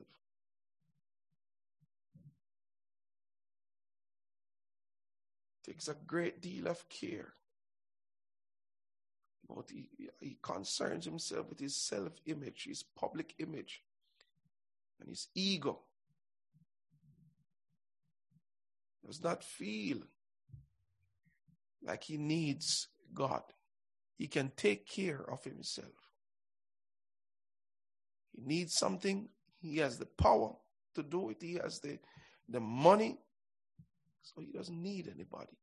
Takes 5.63 5.89
a 5.89 5.95
great 6.07 6.41
deal 6.41 6.67
of 6.67 6.89
care. 6.89 7.33
But 9.47 9.69
he, 9.69 9.89
he 10.19 10.37
concerns 10.41 11.05
himself 11.05 11.47
with 11.47 11.59
his 11.59 11.75
self 11.75 12.13
image, 12.25 12.65
his 12.67 12.81
public 12.81 13.35
image, 13.37 13.83
and 14.99 15.07
his 15.07 15.27
ego. 15.35 15.81
Does 19.05 19.23
not 19.23 19.43
feel 19.43 19.99
like 21.83 22.03
he 22.05 22.17
needs 22.17 22.87
God. 23.13 23.43
He 24.19 24.27
can 24.27 24.51
take 24.57 24.85
care 24.85 25.21
of 25.31 25.45
himself. 25.45 25.87
He 28.35 28.41
needs 28.45 28.73
something, 28.73 29.29
he 29.61 29.77
has 29.77 29.97
the 29.97 30.05
power 30.05 30.51
to 30.95 31.03
do 31.03 31.29
it, 31.29 31.37
he 31.39 31.53
has 31.53 31.79
the, 31.79 31.97
the 32.49 32.59
money, 32.59 33.17
so 34.21 34.41
he 34.41 34.51
doesn't 34.51 34.83
need 34.83 35.07
anybody. 35.07 35.57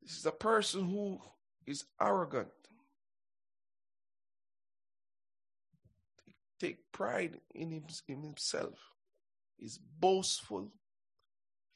This 0.00 0.16
is 0.16 0.26
a 0.26 0.32
person 0.32 0.88
who 0.88 1.20
is 1.66 1.84
arrogant. 2.00 2.48
Take 6.60 6.92
pride 6.92 7.40
in, 7.52 7.72
him, 7.72 7.84
in 8.06 8.22
himself, 8.22 8.78
is 9.58 9.76
boastful, 9.76 10.72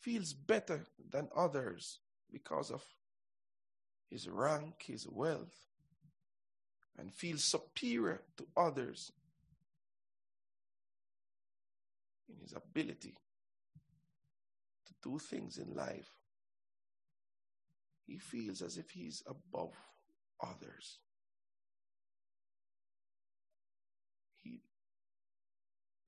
feels 0.02 0.32
better 0.32 0.84
than 1.10 1.28
others 1.34 2.00
because 2.30 2.70
of 2.70 2.82
his 4.10 4.28
rank, 4.28 4.74
his 4.84 5.06
wealth, 5.08 5.68
and 6.98 7.12
feels 7.12 7.44
superior 7.44 8.20
to 8.36 8.46
others 8.56 9.12
in 12.28 12.40
his 12.40 12.52
ability 12.52 13.14
to 14.86 14.92
do 15.02 15.18
things 15.18 15.58
in 15.58 15.74
life. 15.74 16.10
He 18.04 18.18
feels 18.18 18.60
as 18.60 18.76
if 18.76 18.90
he's 18.90 19.22
above 19.26 19.72
others. 20.42 20.98
He, 24.36 24.60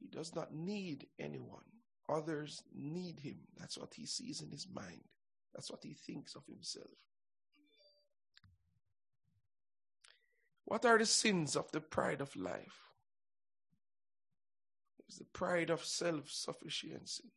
he 0.00 0.08
does 0.08 0.34
not 0.34 0.52
need 0.52 1.06
anyone. 1.18 1.73
Others 2.08 2.62
need 2.74 3.20
him. 3.20 3.38
That's 3.58 3.78
what 3.78 3.94
he 3.94 4.06
sees 4.06 4.42
in 4.42 4.50
his 4.50 4.66
mind. 4.72 5.02
That's 5.54 5.70
what 5.70 5.82
he 5.82 5.94
thinks 5.94 6.34
of 6.34 6.44
himself. 6.46 6.90
What 10.64 10.84
are 10.84 10.98
the 10.98 11.06
sins 11.06 11.56
of 11.56 11.70
the 11.72 11.80
pride 11.80 12.20
of 12.20 12.34
life? 12.36 12.80
It's 15.06 15.18
the 15.18 15.24
pride 15.24 15.70
of 15.70 15.84
self 15.84 16.30
sufficiency. 16.30 17.32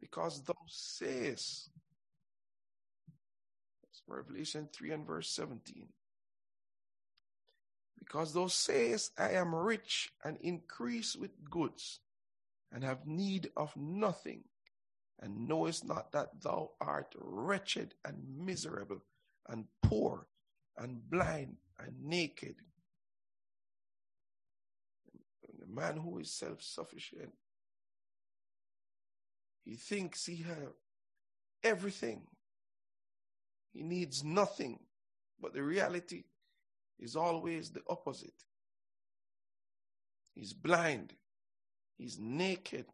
Because 0.00 0.42
thou 0.42 0.56
sayest, 0.66 1.70
Revelation 4.10 4.68
3 4.72 4.90
and 4.90 5.06
verse 5.06 5.28
17. 5.30 5.86
Because 7.98 8.32
thou 8.32 8.48
sayest, 8.48 9.12
I 9.16 9.32
am 9.32 9.54
rich 9.54 10.12
and 10.24 10.36
increase 10.40 11.14
with 11.14 11.30
goods 11.48 12.00
and 12.72 12.84
have 12.84 13.06
need 13.06 13.50
of 13.56 13.76
nothing, 13.76 14.44
and 15.20 15.48
knowest 15.48 15.84
not 15.86 16.12
that 16.12 16.42
thou 16.42 16.72
art 16.80 17.14
wretched 17.18 17.94
and 18.04 18.16
miserable, 18.38 19.02
and 19.48 19.66
poor, 19.82 20.28
and 20.78 21.08
blind, 21.10 21.56
and 21.78 21.94
naked. 22.04 22.56
And 25.48 25.60
the 25.60 25.80
man 25.82 25.96
who 25.98 26.18
is 26.20 26.32
self 26.32 26.62
sufficient, 26.62 27.32
he 29.64 29.76
thinks 29.76 30.26
he 30.26 30.36
has 30.42 30.68
everything, 31.64 32.22
he 33.72 33.82
needs 33.82 34.24
nothing 34.24 34.80
But 35.40 35.54
the 35.54 35.62
reality 35.62 36.24
is 36.98 37.16
always 37.16 37.70
the 37.70 37.82
opposite. 37.88 38.44
He's 40.34 40.52
blind, 40.54 41.14
he's 42.00 42.18
naked, 42.18 42.86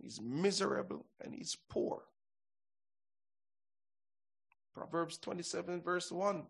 he's 0.00 0.20
miserable, 0.22 1.04
and 1.20 1.34
he's 1.34 1.56
poor. 1.68 2.02
Proverbs 4.72 5.18
27, 5.18 5.82
verse 5.82 6.12
1 6.12 6.44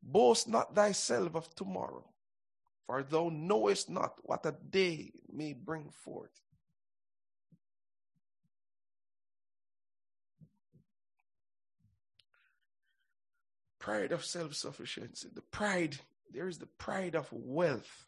Boast 0.00 0.46
not 0.46 0.76
thyself 0.76 1.34
of 1.34 1.52
tomorrow, 1.56 2.04
for 2.86 3.02
thou 3.02 3.28
knowest 3.32 3.90
not 3.90 4.14
what 4.22 4.46
a 4.46 4.54
day 4.70 5.10
may 5.32 5.52
bring 5.52 5.90
forth. 5.90 6.30
Pride 13.80 14.12
of 14.12 14.24
self 14.24 14.54
sufficiency, 14.54 15.28
the 15.34 15.42
pride, 15.42 15.96
there 16.32 16.46
is 16.46 16.58
the 16.58 16.66
pride 16.78 17.16
of 17.16 17.28
wealth. 17.32 18.07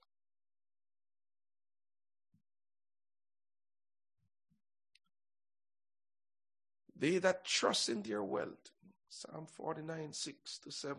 They 7.01 7.16
that 7.16 7.46
trust 7.46 7.88
in 7.88 8.03
their 8.03 8.22
wealth, 8.22 8.70
Psalm 9.09 9.46
49, 9.46 10.12
6 10.12 10.59
to 10.59 10.70
7, 10.70 10.96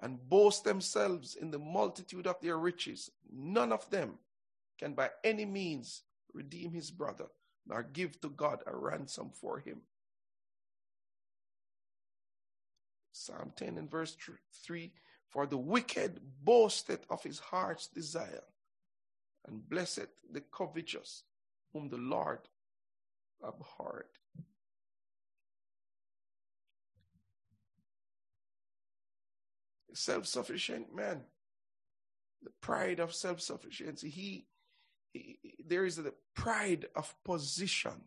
and 0.00 0.28
boast 0.28 0.64
themselves 0.64 1.34
in 1.34 1.50
the 1.50 1.58
multitude 1.58 2.26
of 2.26 2.38
their 2.42 2.58
riches, 2.58 3.10
none 3.32 3.72
of 3.72 3.88
them 3.88 4.18
can 4.78 4.92
by 4.92 5.10
any 5.24 5.46
means 5.46 6.02
redeem 6.34 6.72
his 6.72 6.90
brother, 6.90 7.24
nor 7.66 7.82
give 7.82 8.20
to 8.20 8.28
God 8.28 8.62
a 8.66 8.76
ransom 8.76 9.30
for 9.32 9.58
him. 9.58 9.80
Psalm 13.10 13.52
10 13.56 13.78
and 13.78 13.90
verse 13.90 14.14
3 14.62 14.92
For 15.30 15.46
the 15.46 15.56
wicked 15.56 16.20
boasteth 16.44 17.06
of 17.08 17.22
his 17.22 17.38
heart's 17.38 17.86
desire, 17.86 18.44
and 19.46 19.66
blessed 19.66 20.08
the 20.30 20.42
covetous, 20.52 21.22
whom 21.72 21.88
the 21.88 21.96
Lord 21.96 22.40
abhorred. 23.42 24.04
Self 29.98 30.26
sufficient 30.26 30.94
man. 30.94 31.22
The 32.42 32.50
pride 32.60 33.00
of 33.00 33.14
self 33.14 33.40
sufficiency. 33.40 34.08
He, 34.08 34.46
he, 35.12 35.38
there 35.66 35.84
is 35.84 35.96
the 35.96 36.14
pride 36.34 36.86
of 36.94 37.14
position. 37.24 38.04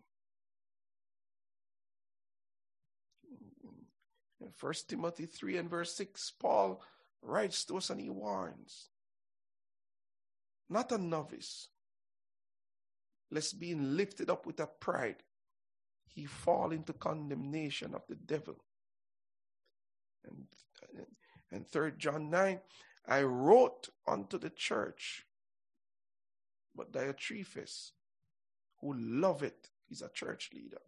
1 4.60 4.74
Timothy 4.88 5.26
3 5.26 5.58
and 5.58 5.70
verse 5.70 5.94
6, 5.96 6.34
Paul 6.39 6.82
writes 7.22 7.64
to 7.66 7.78
us 7.78 7.89
and 7.89 8.02
he 8.02 8.10
warns 8.10 8.89
not 10.72 10.92
a 10.94 10.98
novice, 10.98 11.68
lest 13.30 13.60
being 13.60 13.98
lifted 13.98 14.30
up 14.30 14.46
with 14.46 14.60
a 14.62 14.68
pride, 14.68 15.18
he 16.08 16.26
fall 16.26 16.72
into 16.72 16.94
condemnation 16.94 17.94
of 17.94 18.04
the 18.08 18.16
devil. 18.16 18.56
And, 20.26 20.48
and 21.52 21.68
3 21.68 21.91
John 21.97 22.30
9, 22.30 22.60
I 23.08 23.24
wrote 23.24 23.89
unto 24.08 24.38
the 24.38 24.49
church, 24.49 25.26
but 26.76 26.91
Diotrephes, 26.91 27.91
who 28.80 28.93
love 28.95 29.43
it, 29.43 29.70
is 29.89 30.02
a 30.02 30.10
church 30.10 30.52
leader, 30.54 30.82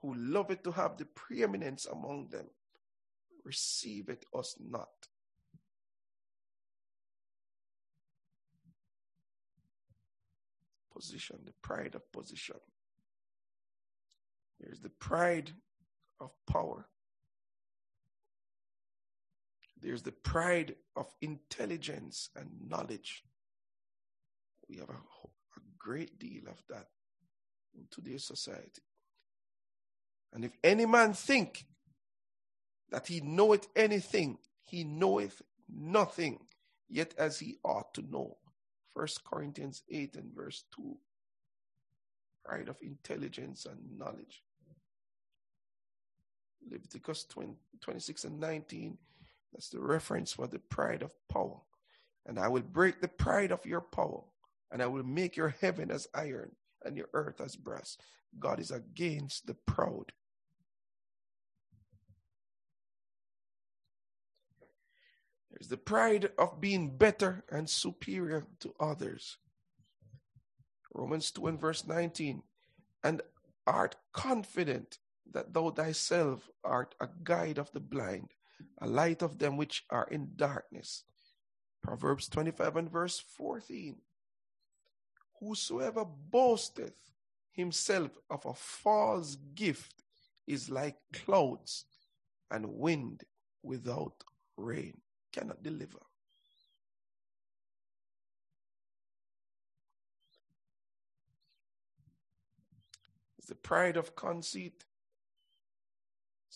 who 0.00 0.14
love 0.14 0.50
it 0.50 0.64
to 0.64 0.72
have 0.72 0.96
the 0.96 1.04
preeminence 1.04 1.86
among 1.86 2.28
them, 2.28 2.46
receive 3.44 4.08
it 4.08 4.24
us 4.34 4.56
not. 4.58 4.88
Position, 10.94 11.38
the 11.44 11.52
pride 11.62 11.94
of 11.94 12.10
position. 12.10 12.56
There's 14.60 14.80
the 14.80 14.88
pride 14.88 15.52
of 16.20 16.30
power. 16.46 16.88
There's 19.80 20.02
the 20.02 20.12
pride 20.12 20.74
of 20.96 21.06
intelligence 21.20 22.30
and 22.34 22.48
knowledge. 22.68 23.22
We 24.68 24.76
have 24.76 24.88
a, 24.88 24.92
a 24.92 25.60
great 25.78 26.18
deal 26.18 26.48
of 26.48 26.62
that 26.68 26.88
in 27.74 27.86
today's 27.90 28.24
society. 28.24 28.82
And 30.32 30.44
if 30.44 30.52
any 30.62 30.84
man 30.84 31.12
think 31.12 31.64
that 32.90 33.06
he 33.06 33.20
knoweth 33.20 33.68
anything, 33.76 34.38
he 34.64 34.84
knoweth 34.84 35.40
nothing, 35.72 36.38
yet 36.88 37.14
as 37.16 37.38
he 37.38 37.58
ought 37.64 37.94
to 37.94 38.02
know. 38.02 38.36
First 38.94 39.24
Corinthians 39.24 39.82
8 39.90 40.16
and 40.16 40.34
verse 40.34 40.64
2. 40.76 40.96
Pride 42.44 42.68
of 42.68 42.76
intelligence 42.82 43.66
and 43.66 43.98
knowledge. 43.98 44.42
Leviticus 46.70 47.24
20, 47.24 47.54
26 47.80 48.24
and 48.24 48.40
19 48.40 48.98
that's 49.52 49.70
the 49.70 49.80
reference 49.80 50.32
for 50.32 50.46
the 50.46 50.58
pride 50.58 51.02
of 51.02 51.10
power. 51.28 51.60
And 52.26 52.38
I 52.38 52.48
will 52.48 52.62
break 52.62 53.00
the 53.00 53.08
pride 53.08 53.52
of 53.52 53.64
your 53.64 53.80
power, 53.80 54.22
and 54.70 54.82
I 54.82 54.86
will 54.86 55.02
make 55.02 55.36
your 55.36 55.54
heaven 55.60 55.90
as 55.90 56.06
iron 56.14 56.52
and 56.84 56.96
your 56.96 57.08
earth 57.14 57.40
as 57.40 57.56
brass. 57.56 57.96
God 58.38 58.60
is 58.60 58.70
against 58.70 59.46
the 59.46 59.54
proud. 59.54 60.12
There's 65.50 65.68
the 65.68 65.76
pride 65.76 66.30
of 66.38 66.60
being 66.60 66.96
better 66.96 67.44
and 67.50 67.68
superior 67.68 68.46
to 68.60 68.74
others. 68.78 69.38
Romans 70.94 71.30
2 71.32 71.46
and 71.48 71.60
verse 71.60 71.86
19. 71.86 72.42
And 73.02 73.22
art 73.66 73.96
confident 74.12 74.98
that 75.32 75.52
thou 75.52 75.70
thyself 75.70 76.48
art 76.62 76.94
a 77.00 77.08
guide 77.24 77.58
of 77.58 77.72
the 77.72 77.80
blind 77.80 78.34
a 78.80 78.86
light 78.86 79.22
of 79.22 79.38
them 79.38 79.56
which 79.56 79.84
are 79.90 80.08
in 80.10 80.30
darkness. 80.36 81.04
Proverbs 81.82 82.28
25 82.28 82.76
and 82.76 82.90
verse 82.90 83.18
14. 83.36 83.96
Whosoever 85.40 86.04
boasteth 86.04 86.98
himself 87.52 88.10
of 88.30 88.44
a 88.46 88.54
false 88.54 89.36
gift 89.54 90.02
is 90.46 90.70
like 90.70 90.96
clouds 91.12 91.84
and 92.50 92.66
wind 92.66 93.24
without 93.62 94.24
rain, 94.56 95.00
cannot 95.32 95.62
deliver. 95.62 96.00
It's 103.38 103.48
the 103.48 103.54
pride 103.54 103.96
of 103.96 104.16
conceit 104.16 104.84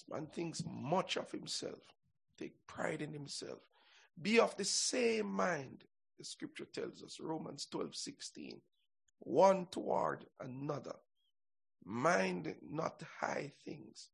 man 0.09 0.27
thinks 0.27 0.63
much 0.67 1.17
of 1.17 1.31
himself, 1.31 1.81
take 2.39 2.55
pride 2.67 3.03
in 3.03 3.13
himself. 3.13 3.61
Be 4.21 4.41
of 4.41 4.57
the 4.57 4.65
same 4.65 5.27
mind, 5.27 5.85
the 6.19 6.25
scripture 6.25 6.67
tells 6.67 7.03
us, 7.03 7.19
Romans 7.21 7.67
12 7.71 7.97
16. 7.97 8.61
One 9.21 9.67
toward 9.71 10.27
another. 10.41 10.97
Mind 11.85 12.55
not 12.69 13.03
high 13.21 13.53
things, 13.65 14.09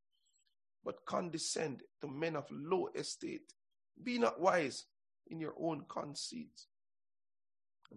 but 0.84 1.04
condescend 1.04 1.82
to 2.00 2.08
men 2.08 2.36
of 2.36 2.46
low 2.50 2.88
estate. 2.94 3.52
Be 4.02 4.18
not 4.18 4.40
wise 4.40 4.84
in 5.26 5.40
your 5.40 5.54
own 5.58 5.84
conceits. 5.88 6.66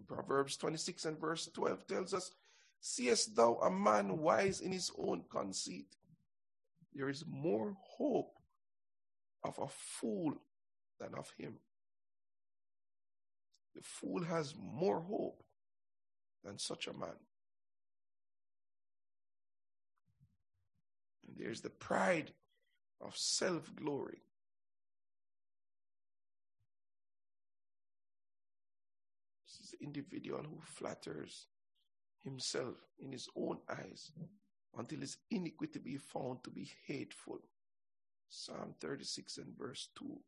Proverbs 0.06 0.56
26 0.56 1.04
and 1.04 1.20
verse 1.20 1.48
12 1.52 1.86
tells 1.86 2.14
us, 2.14 2.32
Seest 2.80 3.36
thou 3.36 3.54
a 3.62 3.70
man 3.70 4.18
wise 4.18 4.60
in 4.60 4.72
his 4.72 4.90
own 4.98 5.24
conceit? 5.30 5.96
There 6.94 7.08
is 7.08 7.24
more 7.26 7.76
hope 7.96 8.34
of 9.44 9.58
a 9.58 9.68
fool 9.68 10.34
than 11.00 11.14
of 11.16 11.32
him. 11.38 11.54
The 13.74 13.82
fool 13.82 14.22
has 14.24 14.54
more 14.58 15.00
hope 15.00 15.42
than 16.44 16.58
such 16.58 16.86
a 16.86 16.92
man. 16.92 17.16
And 21.26 21.36
there's 21.36 21.62
the 21.62 21.70
pride 21.70 22.32
of 23.00 23.16
self 23.16 23.74
glory. 23.74 24.22
This 29.46 29.60
is 29.60 29.70
the 29.70 29.84
individual 29.84 30.42
who 30.42 30.60
flatters 30.62 31.46
himself 32.22 32.76
in 33.00 33.12
his 33.12 33.28
own 33.36 33.58
eyes 33.70 34.12
until 34.78 35.00
his 35.00 35.16
iniquity 35.30 35.78
be 35.78 35.96
found 35.96 36.42
to 36.44 36.50
be 36.50 36.70
hateful. 36.86 37.40
Psalm 38.28 38.74
36 38.80 39.38
and 39.38 39.56
verse 39.58 39.88
2. 39.98 40.18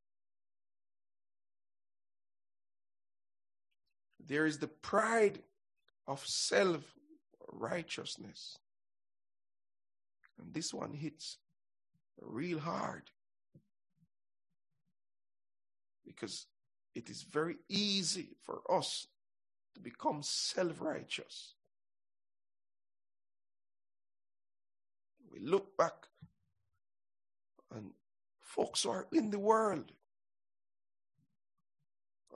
There 4.27 4.47
is 4.47 4.59
the 4.59 4.69
pride 4.69 5.41
of 6.07 6.25
self 6.27 6.83
righteousness. 7.53 8.59
And 10.39 10.53
this 10.53 10.75
one 10.75 10.93
hits 10.93 11.39
real 12.21 12.59
hard. 12.59 13.11
Because 16.07 16.47
it 16.95 17.09
is 17.09 17.23
very 17.23 17.57
easy 17.69 18.37
for 18.43 18.61
us 18.71 19.07
to 19.75 19.81
become 19.81 20.23
self 20.23 20.81
righteous. 20.81 21.55
We 25.35 25.41
look 25.45 25.77
back 25.77 26.07
and 27.75 27.91
folks 28.41 28.85
who 28.85 28.91
are 28.91 29.09
in 29.13 29.31
the 29.31 29.39
world 29.39 29.91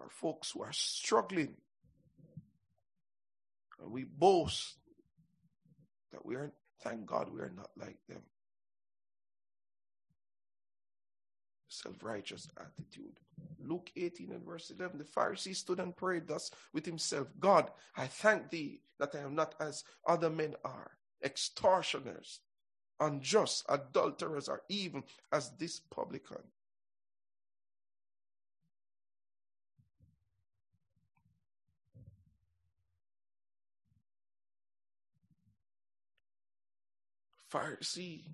are 0.00 0.10
folks 0.10 0.50
who 0.50 0.62
are 0.62 0.72
struggling. 0.72 1.54
And 3.80 3.92
we 3.92 4.04
boast 4.04 4.74
that 6.12 6.24
we 6.24 6.34
are, 6.34 6.52
thank 6.82 7.06
God, 7.06 7.30
we 7.32 7.40
are 7.40 7.52
not 7.54 7.70
like 7.76 7.98
them. 8.08 8.22
Self 11.68 12.02
righteous 12.02 12.48
attitude. 12.58 13.20
Luke 13.60 13.90
18 13.96 14.32
and 14.32 14.44
verse 14.44 14.72
11 14.76 14.98
The 14.98 15.04
Pharisee 15.04 15.54
stood 15.54 15.78
and 15.78 15.96
prayed 15.96 16.26
thus 16.26 16.50
with 16.72 16.86
himself 16.86 17.28
God, 17.38 17.70
I 17.96 18.06
thank 18.06 18.50
thee 18.50 18.80
that 18.98 19.14
I 19.14 19.18
am 19.18 19.34
not 19.34 19.54
as 19.60 19.84
other 20.06 20.30
men 20.30 20.54
are, 20.64 20.92
extortioners, 21.22 22.40
unjust, 23.00 23.64
adulterers, 23.68 24.48
or 24.48 24.62
even 24.68 25.02
as 25.32 25.50
this 25.58 25.80
publican. 25.90 26.42
Pharisee, 37.52 38.24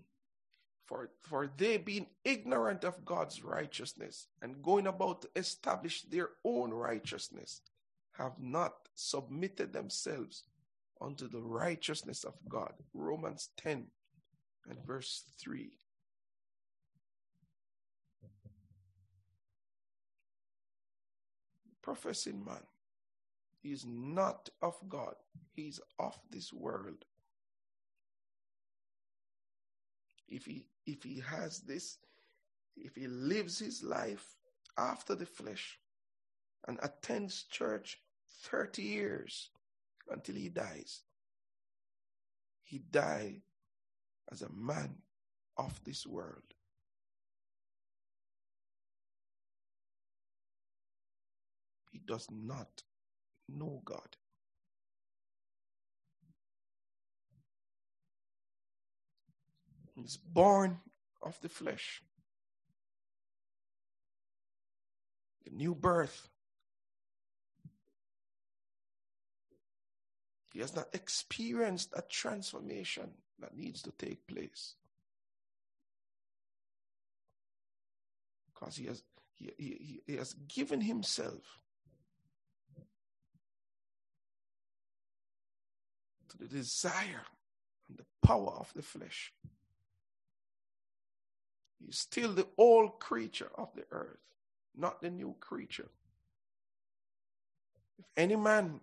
for, 0.86 1.10
for 1.22 1.48
they 1.56 1.76
being 1.76 2.06
ignorant 2.24 2.84
of 2.84 3.04
God's 3.04 3.44
righteousness 3.44 4.26
and 4.42 4.62
going 4.62 4.86
about 4.86 5.22
to 5.22 5.28
establish 5.36 6.02
their 6.02 6.30
own 6.44 6.72
righteousness, 6.72 7.60
have 8.12 8.40
not 8.40 8.74
submitted 8.94 9.72
themselves 9.72 10.44
unto 11.00 11.28
the 11.28 11.40
righteousness 11.40 12.24
of 12.24 12.34
God. 12.48 12.72
Romans 12.92 13.50
10 13.56 13.86
and 14.68 14.78
verse 14.86 15.24
3. 15.38 15.70
Professing 21.82 22.42
man, 22.44 22.62
is 23.62 23.84
not 23.86 24.48
of 24.62 24.76
God, 24.88 25.14
he 25.52 25.68
is 25.68 25.80
of 25.98 26.18
this 26.30 26.52
world. 26.52 27.04
If 30.28 30.44
he 30.44 30.66
if 30.86 31.02
he 31.02 31.20
has 31.20 31.60
this, 31.60 31.98
if 32.76 32.94
he 32.94 33.06
lives 33.06 33.58
his 33.58 33.82
life 33.82 34.26
after 34.76 35.14
the 35.14 35.26
flesh 35.26 35.78
and 36.68 36.78
attends 36.82 37.44
church 37.44 37.98
30 38.42 38.82
years 38.82 39.50
until 40.10 40.34
he 40.34 40.48
dies, 40.48 41.02
he 42.62 42.78
died 42.78 43.40
as 44.31 44.43
a 44.43 44.53
man 44.53 44.97
of 45.57 45.81
this 45.85 46.07
world. 46.07 46.43
He 51.93 52.01
does 52.05 52.27
not 52.31 52.83
know 53.49 53.81
God. 53.85 54.16
He's 59.95 60.16
born 60.16 60.81
of 61.22 61.41
the 61.41 61.49
flesh. 61.49 62.03
The 65.45 65.51
new 65.51 65.75
birth. 65.75 66.29
He 70.53 70.61
has 70.61 70.75
not 70.75 70.89
experienced 70.93 71.93
a 71.97 72.03
transformation 72.03 73.11
that 73.41 73.57
needs 73.57 73.82
to 73.82 73.91
take 73.93 74.26
place. 74.26 74.74
Because 78.53 78.76
he 78.76 78.87
has, 78.87 79.03
he, 79.35 79.53
he, 79.59 80.01
he 80.07 80.16
has 80.16 80.35
given 80.49 80.80
himself 80.80 81.59
to 86.28 86.39
the 86.39 86.47
desire 86.47 87.26
and 87.89 87.99
the 87.99 88.05
power 88.26 88.53
of 88.59 88.72
the 88.74 88.82
flesh. 88.82 89.32
He's 91.85 91.99
still 91.99 92.32
the 92.32 92.47
old 92.57 92.99
creature 93.01 93.51
of 93.57 93.68
the 93.74 93.85
earth, 93.91 94.18
not 94.76 95.03
the 95.03 95.11
new 95.11 95.35
creature. 95.41 95.91
If 97.99 98.07
any 98.16 98.37
man 98.37 98.80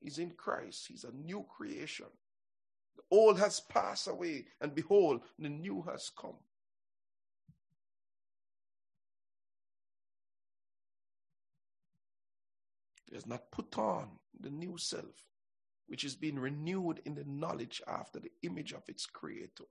is 0.00 0.18
in 0.18 0.30
Christ, 0.30 0.86
he's 0.88 1.04
a 1.04 1.12
new 1.12 1.44
creation. 1.56 2.06
The 2.96 3.02
old 3.10 3.38
has 3.38 3.60
passed 3.60 4.08
away, 4.08 4.46
and 4.60 4.74
behold, 4.74 5.22
the 5.38 5.48
new 5.48 5.82
has 5.82 6.10
come. 6.16 6.36
He 13.08 13.14
has 13.14 13.26
not 13.26 13.50
put 13.52 13.76
on 13.78 14.08
the 14.40 14.50
new 14.50 14.76
self, 14.78 15.24
which 15.86 16.04
is 16.04 16.16
being 16.16 16.38
renewed 16.38 17.00
in 17.04 17.14
the 17.14 17.24
knowledge 17.24 17.82
after 17.86 18.18
the 18.18 18.32
image 18.42 18.72
of 18.72 18.82
its 18.88 19.06
creator. 19.06 19.64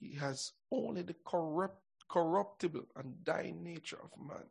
He 0.00 0.14
has 0.16 0.52
only 0.72 1.02
the 1.02 1.14
corrupt, 1.26 1.82
corruptible 2.10 2.86
and 2.96 3.24
dying 3.24 3.62
nature 3.62 3.98
of 4.02 4.10
man, 4.18 4.44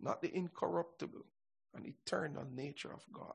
not 0.00 0.20
the 0.22 0.34
incorruptible 0.36 1.24
and 1.74 1.86
eternal 1.86 2.44
nature 2.54 2.92
of 2.92 3.02
God. 3.12 3.34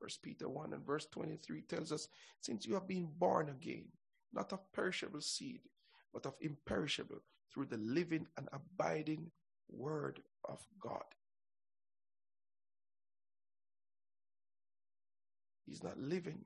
First 0.00 0.22
Peter 0.22 0.48
1 0.48 0.74
and 0.74 0.86
verse 0.86 1.06
23 1.10 1.62
tells 1.62 1.90
us, 1.90 2.08
Since 2.40 2.66
you 2.66 2.74
have 2.74 2.86
been 2.86 3.08
born 3.18 3.48
again, 3.48 3.86
not 4.32 4.52
of 4.52 4.60
perishable 4.72 5.22
seed, 5.22 5.60
but 6.12 6.26
of 6.26 6.34
imperishable, 6.40 7.22
through 7.52 7.66
the 7.66 7.78
living 7.78 8.26
and 8.36 8.48
abiding 8.52 9.30
word 9.70 10.20
of 10.44 10.60
God. 10.80 11.04
He's 15.66 15.82
not 15.82 15.98
living 15.98 16.44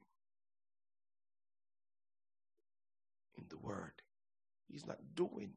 in 3.36 3.44
the 3.48 3.58
word. 3.58 3.92
He's 4.68 4.86
not 4.86 4.98
doing. 5.14 5.52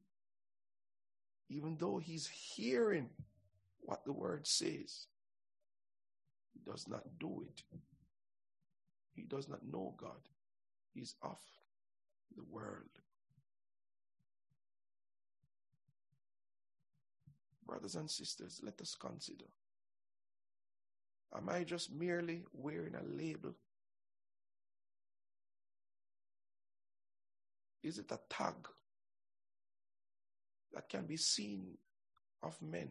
Even 1.53 1.77
though 1.79 1.99
he's 1.99 2.27
hearing 2.27 3.09
what 3.81 4.03
the 4.05 4.11
word 4.11 4.47
says, 4.47 5.05
he 6.51 6.59
does 6.65 6.87
not 6.87 7.03
do 7.19 7.45
it. 7.47 7.61
He 9.13 9.21
does 9.21 9.47
not 9.47 9.59
know 9.63 9.93
God. 9.95 10.27
He's 10.95 11.13
of 11.21 11.37
the 12.35 12.43
world. 12.49 12.89
Brothers 17.67 17.95
and 17.95 18.09
sisters, 18.09 18.59
let 18.63 18.81
us 18.81 18.95
consider. 18.95 19.45
Am 21.37 21.49
I 21.49 21.63
just 21.63 21.93
merely 21.93 22.41
wearing 22.51 22.95
a 22.95 23.03
label? 23.03 23.53
Is 27.83 27.99
it 27.99 28.11
a 28.11 28.19
tag 28.27 28.55
that 30.73 30.89
can 30.89 31.05
be 31.05 31.17
seen 31.17 31.77
of 32.41 32.61
men 32.61 32.89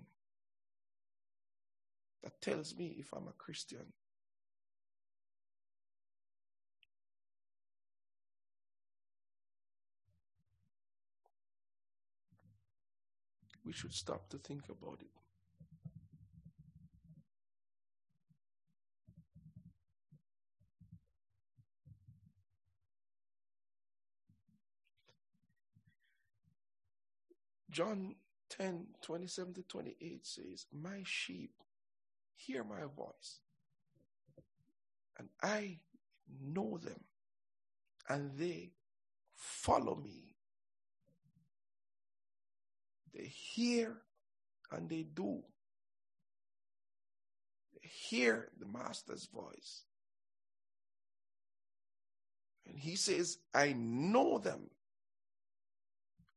that 2.22 2.40
tells 2.40 2.76
me 2.76 2.96
if 2.98 3.12
I'm 3.12 3.28
a 3.28 3.32
Christian? 3.32 3.92
We 13.64 13.72
should 13.72 13.92
stop 13.94 14.28
to 14.30 14.38
think 14.38 14.64
about 14.68 14.98
it. 15.00 15.21
John 27.72 28.14
10 28.50 28.86
27 29.02 29.54
to 29.54 29.62
28 29.62 30.26
says, 30.26 30.66
My 30.72 31.02
sheep 31.04 31.54
hear 32.34 32.62
my 32.62 32.82
voice, 32.94 33.40
and 35.18 35.28
I 35.42 35.78
know 36.40 36.78
them, 36.78 37.00
and 38.08 38.30
they 38.36 38.72
follow 39.34 39.96
me. 39.96 40.36
They 43.14 43.24
hear 43.26 43.96
and 44.70 44.88
they 44.88 45.02
do. 45.02 45.42
They 47.74 47.88
hear 47.88 48.48
the 48.58 48.66
master's 48.66 49.26
voice. 49.26 49.84
And 52.66 52.78
he 52.78 52.96
says, 52.96 53.38
I 53.54 53.74
know 53.76 54.38
them, 54.38 54.70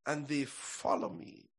and 0.06 0.28
they 0.28 0.44
follow 0.44 1.08
me, 1.10 1.50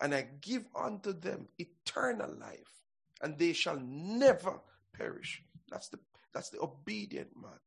and 0.00 0.14
I 0.14 0.28
give 0.40 0.64
unto 0.74 1.12
them 1.12 1.48
eternal 1.58 2.34
life, 2.40 2.84
and 3.22 3.38
they 3.38 3.52
shall 3.52 3.78
never 3.80 4.60
perish. 4.92 5.42
That's 5.70 5.88
the 5.88 5.98
that's 6.32 6.50
the 6.50 6.60
obedient 6.60 7.30
man. 7.40 7.60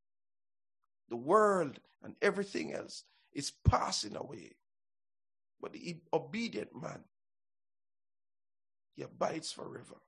The 1.10 1.18
world 1.18 1.80
and 2.04 2.16
everything 2.22 2.74
else 2.74 3.04
is 3.34 3.52
passing 3.68 4.16
away. 4.16 4.56
But 5.62 5.74
the 5.74 5.98
obedient 6.14 6.70
man, 6.80 7.04
he 8.96 9.04
abides 9.04 9.52
forever 9.52 10.02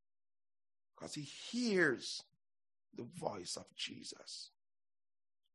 because 0.96 1.14
he 1.14 1.22
hears 1.22 2.24
the 2.96 3.06
voice 3.20 3.58
of 3.58 3.66
Jesus. 3.76 4.52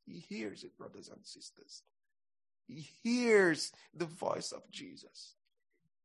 He 0.05 0.19
hears 0.19 0.63
it, 0.63 0.77
brothers 0.77 1.09
and 1.09 1.25
sisters. 1.25 1.83
He 2.69 2.87
hears 3.03 3.71
the 3.95 4.05
voice 4.05 4.51
of 4.51 4.61
Jesus. 4.69 5.33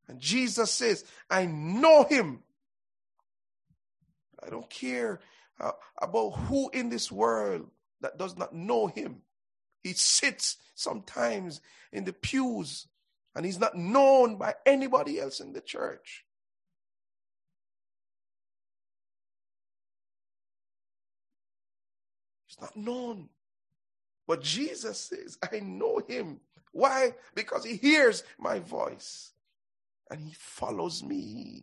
And 0.09 0.19
Jesus 0.19 0.71
says, 0.71 1.05
I 1.29 1.45
know 1.45 2.05
him. 2.05 2.43
I 4.43 4.49
don't 4.49 4.69
care 4.71 5.21
uh, 5.61 5.73
about 6.01 6.31
who 6.31 6.71
in 6.71 6.89
this 6.89 7.13
world 7.13 7.69
that 8.01 8.19
does 8.19 8.37
not 8.37 8.55
know 8.55 8.87
him. 8.87 9.23
He 9.83 9.93
sits 9.93 10.57
sometimes 10.75 11.61
in 11.93 12.05
the 12.05 12.15
pews 12.15 12.87
and 13.37 13.45
he's 13.45 13.59
not 13.59 13.77
known 13.77 14.37
by 14.37 14.55
anybody 14.65 15.21
else 15.21 15.41
in 15.41 15.53
the 15.53 15.61
church. 15.61 16.25
He's 22.47 22.61
not 22.61 22.75
known. 22.77 23.29
But 24.27 24.43
Jesus 24.43 24.99
says, 24.99 25.39
I 25.53 25.61
know 25.61 26.01
him. 26.07 26.41
Why? 26.75 27.15
Because 27.37 27.65
he 27.65 27.77
hears 27.77 28.25
my 28.37 28.59
voice 28.59 29.31
and 30.11 30.21
he 30.21 30.35
follows 30.35 31.05
me. 31.05 31.63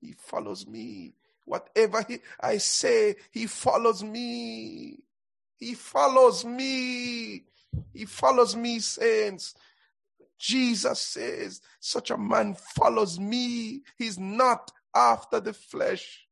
He 0.00 0.12
follows 0.12 0.68
me. 0.68 1.14
Whatever 1.44 2.04
he, 2.08 2.20
I 2.40 2.58
say, 2.58 3.16
he 3.32 3.46
follows 3.46 4.04
me. 4.04 5.00
He 5.56 5.74
follows 5.74 6.44
me. 6.44 7.42
He 7.92 8.04
follows 8.06 8.54
me, 8.54 8.78
saints. 8.78 9.56
Jesus 10.38 11.00
says, 11.00 11.60
such 11.80 12.12
a 12.12 12.16
man 12.16 12.54
follows 12.54 13.18
me. 13.18 13.82
He's 13.98 14.18
not 14.18 14.70
after 14.94 15.40
the 15.40 15.52
flesh. 15.52 16.28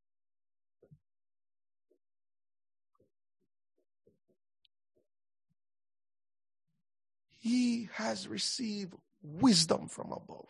He 7.40 7.88
has 7.94 8.28
received 8.28 8.94
wisdom 9.22 9.88
from 9.88 10.12
above. 10.12 10.46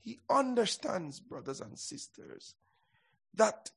He 0.00 0.20
understands, 0.28 1.18
brothers 1.18 1.62
and 1.62 1.78
sisters, 1.78 2.54
that 3.32 3.70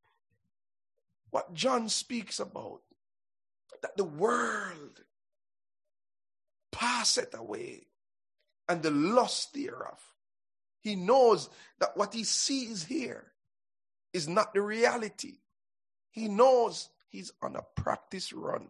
what 1.32 1.54
John 1.54 1.88
speaks 1.88 2.42
about, 2.42 2.82
that 3.82 3.96
the 3.96 4.04
world 4.04 5.00
passeth 6.72 7.34
away 7.34 7.88
and 8.68 8.84
the 8.84 8.92
lust 8.92 9.54
thereof. 9.54 10.02
He 10.82 10.98
knows 10.98 11.50
that 11.80 11.96
what 11.96 12.14
he 12.14 12.26
sees 12.26 12.84
here 12.84 13.32
is 14.12 14.28
not 14.28 14.54
the 14.54 14.62
reality. 14.62 15.38
He 16.12 16.28
knows 16.28 16.90
he's 17.08 17.32
on 17.42 17.56
a 17.56 17.62
practice 17.82 18.34
run. 18.34 18.68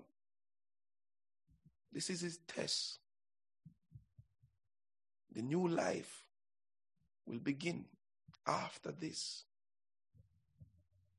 This 1.92 2.10
is 2.10 2.22
his 2.22 2.40
test. 2.48 3.00
The 5.34 5.42
new 5.42 5.68
life 5.68 6.24
will 7.26 7.40
begin 7.40 7.86
after 8.46 8.92
this. 8.92 9.44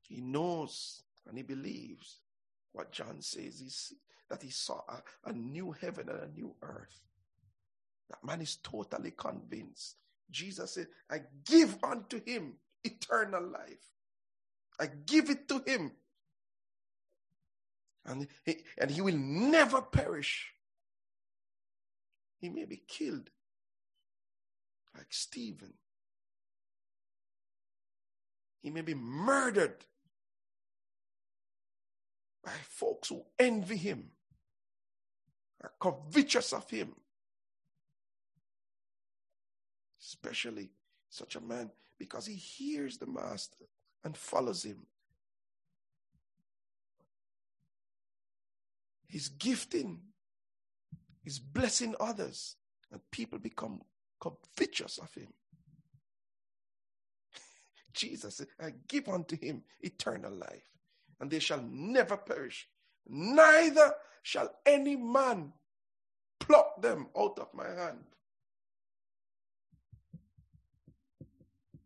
He 0.02 0.20
knows 0.20 1.02
and 1.28 1.36
he 1.36 1.42
believes 1.42 2.20
what 2.72 2.92
John 2.92 3.20
says 3.20 3.60
is 3.60 3.92
that 4.30 4.42
he 4.42 4.50
saw 4.50 4.80
a, 4.88 5.30
a 5.30 5.32
new 5.32 5.72
heaven 5.72 6.08
and 6.08 6.20
a 6.20 6.34
new 6.34 6.54
earth. 6.62 7.00
That 8.10 8.24
man 8.24 8.40
is 8.40 8.56
totally 8.56 9.12
convinced. 9.12 9.96
Jesus 10.30 10.72
said, 10.72 10.86
I 11.10 11.20
give 11.44 11.76
unto 11.82 12.22
him 12.24 12.54
eternal 12.84 13.42
life. 13.42 13.90
I 14.80 14.88
give 15.06 15.30
it 15.30 15.48
to 15.48 15.62
him. 15.66 15.92
And 18.06 18.26
he, 18.44 18.58
and 18.78 18.90
he 18.90 19.00
will 19.00 19.16
never 19.16 19.82
perish. 19.82 20.52
He 22.40 22.48
may 22.48 22.64
be 22.64 22.82
killed 22.86 23.30
like 24.96 25.08
Stephen. 25.10 25.74
He 28.60 28.70
may 28.70 28.82
be 28.82 28.94
murdered 28.94 29.84
by 32.44 32.52
folks 32.68 33.08
who 33.08 33.24
envy 33.38 33.76
him, 33.76 34.10
are 35.62 35.72
covetous 35.80 36.52
of 36.52 36.68
him. 36.70 36.94
Especially 40.00 40.70
such 41.10 41.36
a 41.36 41.40
man 41.40 41.70
because 41.98 42.26
he 42.26 42.34
hears 42.34 42.98
the 42.98 43.06
master 43.06 43.64
and 44.04 44.16
follows 44.16 44.62
him. 44.62 44.86
He's 49.08 49.28
gifting, 49.28 50.00
he's 51.28 51.38
blessing 51.38 51.94
others, 52.00 52.56
and 52.90 53.02
people 53.10 53.38
become 53.38 53.82
covetous 54.18 54.96
of 54.96 55.12
him. 55.12 55.28
Jesus 57.92 58.36
said, 58.38 58.46
I 58.58 58.72
give 58.88 59.10
unto 59.10 59.36
him 59.36 59.62
eternal 59.82 60.32
life, 60.32 60.64
and 61.20 61.30
they 61.30 61.38
shall 61.38 61.62
never 61.70 62.16
perish, 62.16 62.66
neither 63.06 63.92
shall 64.22 64.50
any 64.64 64.96
man 64.96 65.52
pluck 66.40 66.80
them 66.80 67.08
out 67.14 67.38
of 67.38 67.52
my 67.52 67.68
hand. 67.68 68.04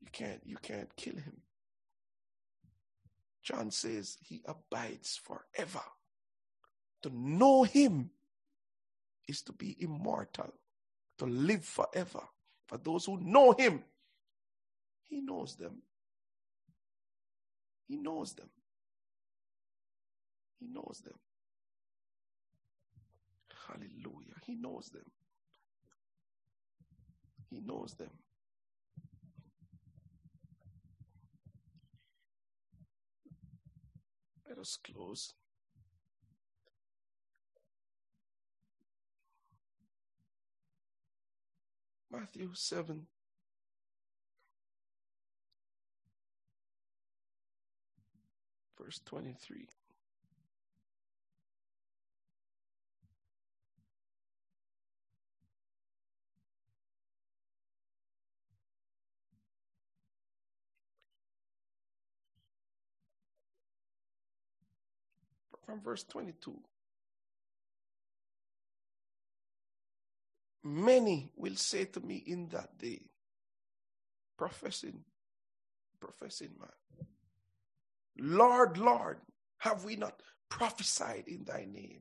You 0.02 0.08
can't, 0.12 0.40
you 0.44 0.56
can't 0.62 0.94
kill 0.94 1.16
him. 1.16 1.40
John 3.42 3.72
says 3.72 4.18
he 4.20 4.40
abides 4.46 5.20
forever. 5.20 5.82
To 7.02 7.10
know 7.12 7.64
him 7.64 8.10
is 9.28 9.42
to 9.42 9.52
be 9.52 9.76
immortal, 9.80 10.52
to 11.18 11.26
live 11.26 11.64
forever. 11.64 12.20
For 12.66 12.78
those 12.78 13.04
who 13.04 13.20
know 13.20 13.52
him, 13.52 13.82
he 15.04 15.20
knows 15.20 15.56
them. 15.56 15.82
He 17.88 17.96
knows 17.96 18.32
them. 18.32 18.48
He 20.58 20.66
knows 20.66 21.02
them. 21.04 21.18
Hallelujah. 23.68 24.34
He 24.46 24.54
knows 24.54 24.88
them. 24.88 25.04
He 27.50 27.60
knows 27.60 27.94
them. 27.94 28.10
Let 34.48 34.58
us 34.58 34.78
close. 34.84 35.34
Matthew 42.12 42.50
7 42.52 43.06
verse 48.78 49.00
23. 49.06 49.68
From 65.64 65.80
verse 65.80 66.04
22. 66.04 66.52
Many 70.64 71.32
will 71.36 71.56
say 71.56 71.86
to 71.86 72.00
me 72.00 72.22
in 72.26 72.48
that 72.48 72.78
day, 72.78 73.02
professing, 74.38 75.00
professing 76.00 76.50
man, 76.58 77.06
Lord, 78.18 78.78
Lord, 78.78 79.18
have 79.58 79.84
we 79.84 79.96
not 79.96 80.20
prophesied 80.48 81.24
in 81.26 81.44
thy 81.44 81.66
name? 81.70 82.00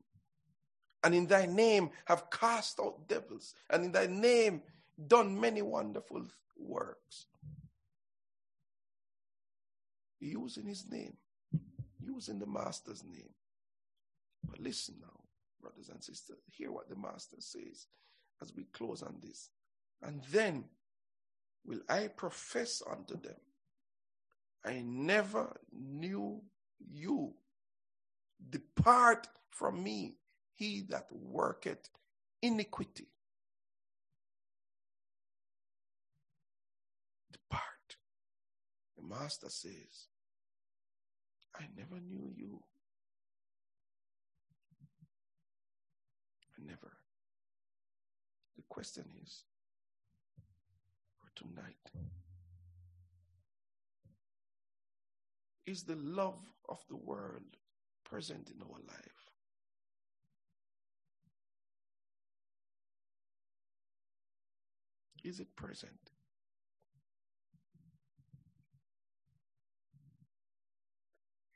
And 1.04 1.16
in 1.16 1.26
thy 1.26 1.48
name 1.48 1.90
have 2.06 2.30
cast 2.30 2.80
out 2.80 3.08
devils, 3.08 3.56
and 3.70 3.86
in 3.86 3.92
thy 3.92 4.06
name 4.08 4.62
done 5.08 5.40
many 5.40 5.64
wonderful 5.64 6.28
works. 6.58 7.26
Using 10.20 10.68
his 10.68 10.86
name, 10.88 11.18
using 12.00 12.38
the 12.38 12.46
master's 12.46 13.04
name. 13.04 13.34
But 14.48 14.60
listen 14.60 14.96
now, 15.02 15.22
brothers 15.60 15.90
and 15.90 16.04
sisters. 16.04 16.38
Hear 16.52 16.72
what 16.72 16.90
the 16.90 16.96
Master 16.96 17.38
says 17.40 17.88
as 18.42 18.54
we 18.56 18.64
close 18.74 19.04
on 19.04 19.16
this. 19.22 19.50
And 20.02 20.22
then 20.32 20.66
will 21.66 21.82
I 21.88 22.08
profess 22.08 22.82
unto 22.90 23.20
them, 23.20 23.36
I 24.66 24.82
never 24.86 25.60
knew 25.72 26.42
you. 26.80 27.34
Depart 28.50 29.28
from 29.52 29.84
me, 29.84 30.16
he 30.54 30.82
that 30.90 31.08
worketh 31.12 31.90
iniquity. 32.42 33.08
Depart. 37.32 37.98
The 38.98 39.04
Master 39.04 39.50
says, 39.50 40.08
I 41.56 41.66
never 41.78 42.02
knew 42.02 42.32
you. 42.36 42.64
Question 48.72 49.04
is 49.22 49.44
for 51.20 51.30
tonight 51.36 51.92
is 55.66 55.84
the 55.84 55.98
love 55.98 56.40
of 56.70 56.80
the 56.90 56.96
world 56.96 57.58
present 58.06 58.50
in 58.50 58.62
our 58.62 58.80
life? 58.88 59.30
Is 65.24 65.40
it 65.40 65.54
present? 65.56 66.12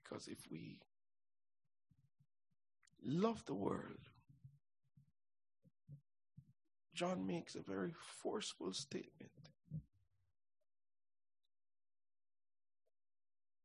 Because 0.04 0.28
if 0.28 0.40
we 0.52 0.80
love 3.04 3.44
the 3.46 3.56
world, 3.56 4.00
John 6.96 7.28
makes 7.28 7.56
a 7.56 7.62
very 7.62 7.92
forceful 8.24 8.72
statement 8.72 9.32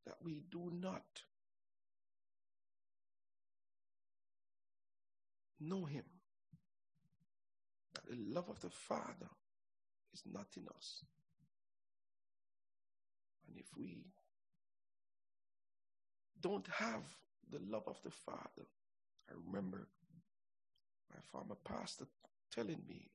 that 0.04 0.16
we 0.20 0.42
do 0.50 0.72
not 0.74 1.04
know 5.60 5.84
him. 5.84 6.02
That 7.94 8.10
the 8.10 8.16
love 8.34 8.48
of 8.48 8.58
the 8.60 8.70
Father 8.70 9.30
is 10.12 10.22
not 10.26 10.48
in 10.56 10.64
us. 10.76 11.04
And 13.46 13.56
if 13.56 13.66
we 13.76 14.06
don't 16.40 16.66
have 16.66 17.04
the 17.48 17.60
love 17.60 17.84
of 17.86 18.02
the 18.02 18.10
Father, 18.10 18.66
I 19.28 19.34
remember 19.46 19.86
my 21.08 21.20
former 21.30 21.56
pastor 21.64 22.06
telling 22.52 22.82
me, 22.88 23.10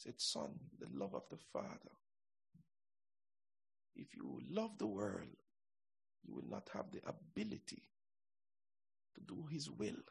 said, 0.00 0.14
Son, 0.16 0.48
the 0.78 0.86
love 0.98 1.14
of 1.14 1.24
the 1.30 1.36
Father. 1.52 1.92
If 3.94 4.16
you 4.16 4.40
love 4.50 4.78
the 4.78 4.86
world, 4.86 5.28
you 6.26 6.34
will 6.34 6.48
not 6.48 6.70
have 6.72 6.86
the 6.90 7.00
ability 7.06 7.82
to 9.14 9.20
do 9.26 9.44
His 9.50 9.70
will. 9.70 10.02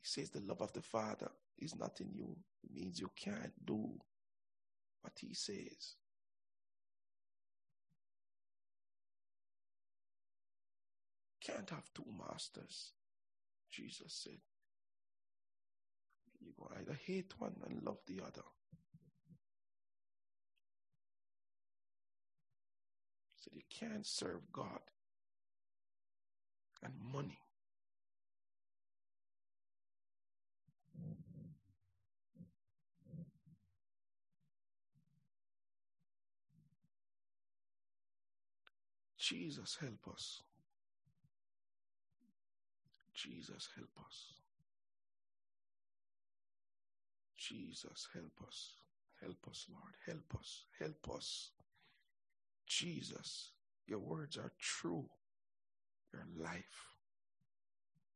He 0.00 0.02
says 0.02 0.30
the 0.30 0.40
love 0.40 0.60
of 0.62 0.72
the 0.72 0.82
Father 0.82 1.30
is 1.58 1.76
not 1.76 2.00
in 2.00 2.10
you. 2.12 2.36
It 2.64 2.74
means 2.74 2.98
you 2.98 3.10
can't 3.14 3.52
do 3.64 3.88
what 5.02 5.12
He 5.20 5.32
says. 5.32 5.94
Can't 11.40 11.70
have 11.70 11.88
two 11.94 12.06
masters, 12.18 12.92
Jesus 13.70 14.12
said. 14.24 14.40
You 16.44 16.52
go 16.58 16.70
either 16.78 16.98
hate 17.06 17.32
one 17.38 17.54
and 17.68 17.82
love 17.84 17.98
the 18.06 18.20
other. 18.20 18.42
So 23.36 23.50
you 23.54 23.62
can't 23.70 24.06
serve 24.06 24.40
God 24.52 24.80
and 26.82 26.94
money. 27.12 27.38
Jesus, 39.18 39.76
help 39.80 40.08
us. 40.12 40.42
Jesus, 43.14 43.68
help 43.76 43.90
us. 44.04 44.31
Jesus, 47.52 48.08
help 48.14 48.48
us. 48.48 48.76
Help 49.20 49.46
us, 49.50 49.66
Lord. 49.70 49.94
Help 50.06 50.40
us. 50.40 50.64
Help 50.80 51.16
us. 51.16 51.50
Jesus, 52.66 53.52
your 53.86 53.98
words 53.98 54.38
are 54.38 54.52
true. 54.58 55.04
Your 56.12 56.26
life. 56.42 56.96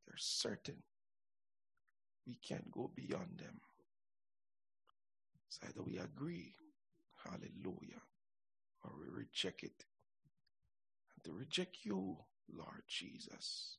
They're 0.07 0.17
certain. 0.17 0.83
We 2.27 2.39
can't 2.43 2.71
go 2.71 2.91
beyond 2.95 3.39
them. 3.39 3.61
It's 5.47 5.61
either 5.63 5.83
we 5.83 5.99
agree, 5.99 6.55
hallelujah, 7.25 8.03
or 8.85 8.93
we 8.99 9.09
reject 9.09 9.63
it. 9.63 9.85
And 11.15 11.25
to 11.25 11.39
reject 11.39 11.79
you, 11.85 12.17
Lord 12.53 12.83
Jesus, 12.89 13.77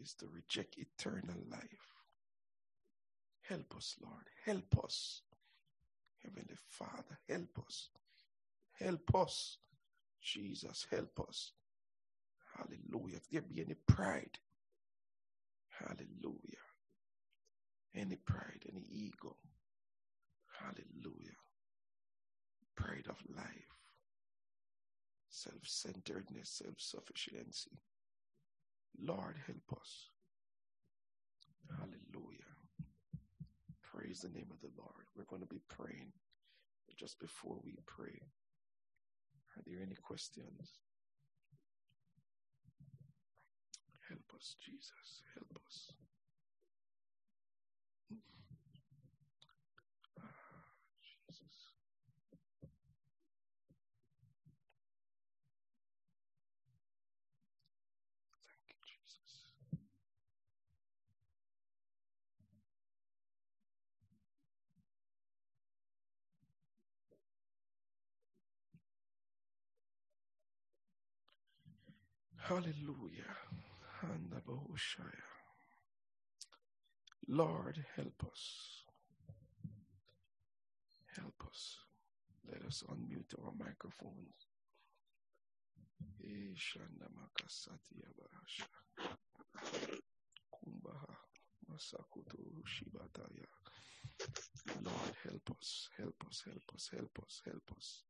is 0.00 0.14
to 0.14 0.26
reject 0.26 0.76
eternal 0.76 1.42
life. 1.50 1.95
Help 3.48 3.76
us, 3.76 3.96
Lord. 4.02 4.24
Help 4.44 4.84
us. 4.84 5.22
Heavenly 6.22 6.56
Father, 6.68 7.18
help 7.28 7.58
us. 7.66 7.88
Help 8.78 9.14
us. 9.14 9.58
Jesus, 10.20 10.86
help 10.90 11.20
us. 11.28 11.52
Hallelujah. 12.56 13.16
If 13.18 13.30
there 13.30 13.42
be 13.42 13.60
any 13.60 13.74
pride, 13.86 14.38
hallelujah. 15.78 16.64
Any 17.94 18.16
pride, 18.16 18.64
any 18.70 18.84
ego, 18.90 19.36
hallelujah. 20.60 21.36
Pride 22.74 23.06
of 23.08 23.16
life, 23.34 23.72
self 25.30 25.62
centeredness, 25.64 26.50
self 26.62 26.74
sufficiency. 26.78 27.78
Lord, 29.00 29.36
help 29.46 29.80
us. 29.80 30.10
Hallelujah. 31.70 32.45
Praise 33.96 34.20
the 34.20 34.28
name 34.28 34.48
of 34.52 34.60
the 34.60 34.76
Lord. 34.76 35.08
We're 35.16 35.24
going 35.24 35.40
to 35.40 35.48
be 35.48 35.62
praying. 35.70 36.12
Just 37.00 37.18
before 37.18 37.56
we 37.64 37.76
pray, 37.86 38.20
are 39.56 39.62
there 39.66 39.82
any 39.82 39.96
questions? 40.02 40.80
Help 44.08 44.20
us, 44.36 44.54
Jesus. 44.60 45.22
Help 45.34 45.58
us. 45.66 46.05
Hallelujah. 72.48 73.36
Lord, 77.28 77.84
help 77.96 78.24
us. 78.30 78.84
Help 81.16 81.42
us. 81.50 81.78
Let 82.48 82.62
us 82.64 82.84
unmute 82.88 83.34
our 83.44 83.52
microphones. 83.58 84.46
Lord, 94.84 95.14
help 95.24 95.50
us, 95.58 95.88
help 95.98 96.24
us, 96.28 96.42
help 96.46 96.62
us, 96.74 96.90
help 96.92 97.18
us, 97.24 97.42
help 97.44 97.72
us. 97.76 98.05